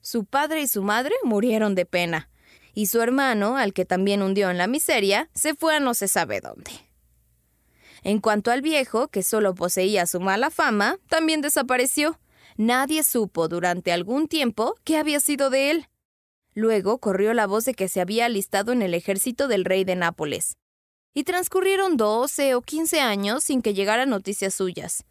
Su 0.00 0.24
padre 0.24 0.62
y 0.62 0.68
su 0.68 0.82
madre 0.82 1.14
murieron 1.22 1.74
de 1.74 1.84
pena, 1.84 2.30
y 2.74 2.86
su 2.86 3.00
hermano, 3.02 3.56
al 3.56 3.72
que 3.72 3.84
también 3.84 4.22
hundió 4.22 4.50
en 4.50 4.58
la 4.58 4.66
miseria, 4.66 5.28
se 5.34 5.54
fue 5.54 5.76
a 5.76 5.80
no 5.80 5.92
se 5.94 6.08
sabe 6.08 6.40
dónde. 6.40 6.87
En 8.02 8.20
cuanto 8.20 8.50
al 8.50 8.62
viejo, 8.62 9.08
que 9.08 9.22
solo 9.22 9.54
poseía 9.54 10.06
su 10.06 10.20
mala 10.20 10.50
fama, 10.50 10.98
también 11.08 11.40
desapareció. 11.40 12.18
Nadie 12.56 13.02
supo 13.02 13.48
durante 13.48 13.92
algún 13.92 14.28
tiempo 14.28 14.74
qué 14.84 14.96
había 14.96 15.20
sido 15.20 15.50
de 15.50 15.70
él. 15.70 15.88
Luego 16.54 16.98
corrió 16.98 17.34
la 17.34 17.46
voz 17.46 17.64
de 17.64 17.74
que 17.74 17.88
se 17.88 18.00
había 18.00 18.26
alistado 18.26 18.72
en 18.72 18.82
el 18.82 18.94
ejército 18.94 19.46
del 19.46 19.64
rey 19.64 19.84
de 19.84 19.94
Nápoles. 19.94 20.56
Y 21.14 21.24
transcurrieron 21.24 21.96
doce 21.96 22.54
o 22.54 22.62
quince 22.62 23.00
años 23.00 23.44
sin 23.44 23.62
que 23.62 23.74
llegara 23.74 24.06
noticias 24.06 24.54
suyas. 24.54 25.04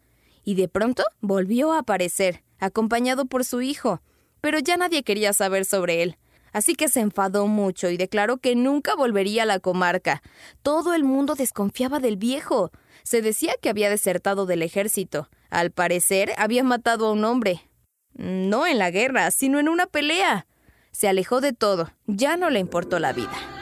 Y 0.44 0.54
de 0.54 0.68
pronto 0.68 1.04
volvió 1.20 1.72
a 1.72 1.78
aparecer, 1.80 2.44
acompañado 2.58 3.26
por 3.26 3.44
su 3.44 3.62
hijo, 3.62 4.02
pero 4.40 4.58
ya 4.58 4.76
nadie 4.76 5.02
quería 5.02 5.32
saber 5.32 5.64
sobre 5.64 6.02
él. 6.02 6.18
Así 6.58 6.74
que 6.74 6.88
se 6.88 6.98
enfadó 6.98 7.46
mucho 7.46 7.88
y 7.88 7.96
declaró 7.96 8.38
que 8.38 8.56
nunca 8.56 8.96
volvería 8.96 9.44
a 9.44 9.46
la 9.46 9.60
comarca. 9.60 10.24
Todo 10.62 10.92
el 10.92 11.04
mundo 11.04 11.36
desconfiaba 11.36 12.00
del 12.00 12.16
viejo. 12.16 12.72
Se 13.04 13.22
decía 13.22 13.54
que 13.62 13.68
había 13.68 13.88
desertado 13.88 14.44
del 14.44 14.62
ejército. 14.62 15.28
Al 15.50 15.70
parecer, 15.70 16.32
había 16.36 16.64
matado 16.64 17.06
a 17.06 17.12
un 17.12 17.24
hombre. 17.24 17.70
No 18.14 18.66
en 18.66 18.78
la 18.78 18.90
guerra, 18.90 19.30
sino 19.30 19.60
en 19.60 19.68
una 19.68 19.86
pelea. 19.86 20.48
Se 20.90 21.06
alejó 21.06 21.40
de 21.40 21.52
todo. 21.52 21.92
Ya 22.08 22.36
no 22.36 22.50
le 22.50 22.58
importó 22.58 22.98
la 22.98 23.12
vida. 23.12 23.57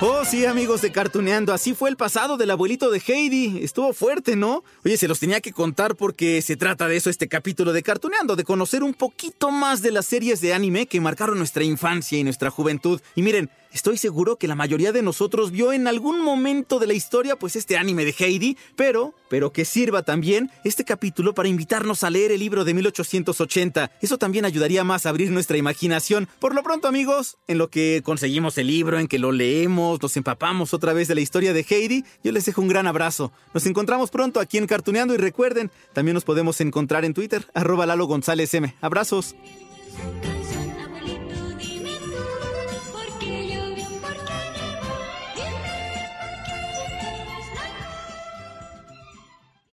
Oh, 0.00 0.24
sí, 0.24 0.46
amigos 0.46 0.80
de 0.80 0.92
Cartuneando, 0.92 1.52
así 1.52 1.74
fue 1.74 1.90
el 1.90 1.96
pasado 1.96 2.36
del 2.36 2.52
abuelito 2.52 2.88
de 2.88 3.02
Heidi. 3.04 3.58
Estuvo 3.64 3.92
fuerte, 3.92 4.36
¿no? 4.36 4.62
Oye, 4.84 4.96
se 4.96 5.08
los 5.08 5.18
tenía 5.18 5.40
que 5.40 5.52
contar 5.52 5.96
porque 5.96 6.40
se 6.40 6.56
trata 6.56 6.86
de 6.86 6.96
eso 6.96 7.10
este 7.10 7.26
capítulo 7.26 7.72
de 7.72 7.82
Cartuneando, 7.82 8.36
de 8.36 8.44
conocer 8.44 8.84
un 8.84 8.94
poquito 8.94 9.50
más 9.50 9.82
de 9.82 9.90
las 9.90 10.06
series 10.06 10.40
de 10.40 10.54
anime 10.54 10.86
que 10.86 11.00
marcaron 11.00 11.36
nuestra 11.36 11.64
infancia 11.64 12.16
y 12.16 12.22
nuestra 12.22 12.48
juventud. 12.48 13.00
Y 13.16 13.22
miren, 13.22 13.50
Estoy 13.72 13.98
seguro 13.98 14.36
que 14.36 14.48
la 14.48 14.54
mayoría 14.54 14.92
de 14.92 15.02
nosotros 15.02 15.50
vio 15.50 15.72
en 15.72 15.86
algún 15.86 16.20
momento 16.22 16.78
de 16.78 16.86
la 16.86 16.94
historia 16.94 17.36
pues 17.36 17.54
este 17.54 17.76
anime 17.76 18.04
de 18.04 18.14
Heidi, 18.18 18.56
pero, 18.76 19.14
pero 19.28 19.52
que 19.52 19.64
sirva 19.64 20.02
también 20.02 20.50
este 20.64 20.84
capítulo 20.84 21.34
para 21.34 21.48
invitarnos 21.48 22.02
a 22.02 22.10
leer 22.10 22.32
el 22.32 22.40
libro 22.40 22.64
de 22.64 22.74
1880. 22.74 23.92
Eso 24.00 24.18
también 24.18 24.44
ayudaría 24.44 24.84
más 24.84 25.04
a 25.04 25.10
abrir 25.10 25.30
nuestra 25.30 25.58
imaginación. 25.58 26.28
Por 26.38 26.54
lo 26.54 26.62
pronto 26.62 26.88
amigos, 26.88 27.36
en 27.46 27.58
lo 27.58 27.68
que 27.68 28.02
conseguimos 28.04 28.56
el 28.58 28.68
libro, 28.68 28.98
en 28.98 29.06
que 29.06 29.18
lo 29.18 29.32
leemos, 29.32 30.00
nos 30.00 30.16
empapamos 30.16 30.72
otra 30.72 30.92
vez 30.92 31.08
de 31.08 31.14
la 31.14 31.20
historia 31.20 31.52
de 31.52 31.66
Heidi, 31.68 32.04
yo 32.24 32.32
les 32.32 32.46
dejo 32.46 32.62
un 32.62 32.68
gran 32.68 32.86
abrazo. 32.86 33.32
Nos 33.52 33.66
encontramos 33.66 34.10
pronto 34.10 34.40
aquí 34.40 34.58
en 34.58 34.66
Cartuneando 34.66 35.14
y 35.14 35.18
recuerden, 35.18 35.70
también 35.92 36.14
nos 36.14 36.24
podemos 36.24 36.60
encontrar 36.60 37.04
en 37.04 37.14
Twitter, 37.14 37.46
arroba 37.54 37.86
Lalo 37.86 38.06
González 38.06 38.52
M. 38.54 38.74
Abrazos. 38.80 39.34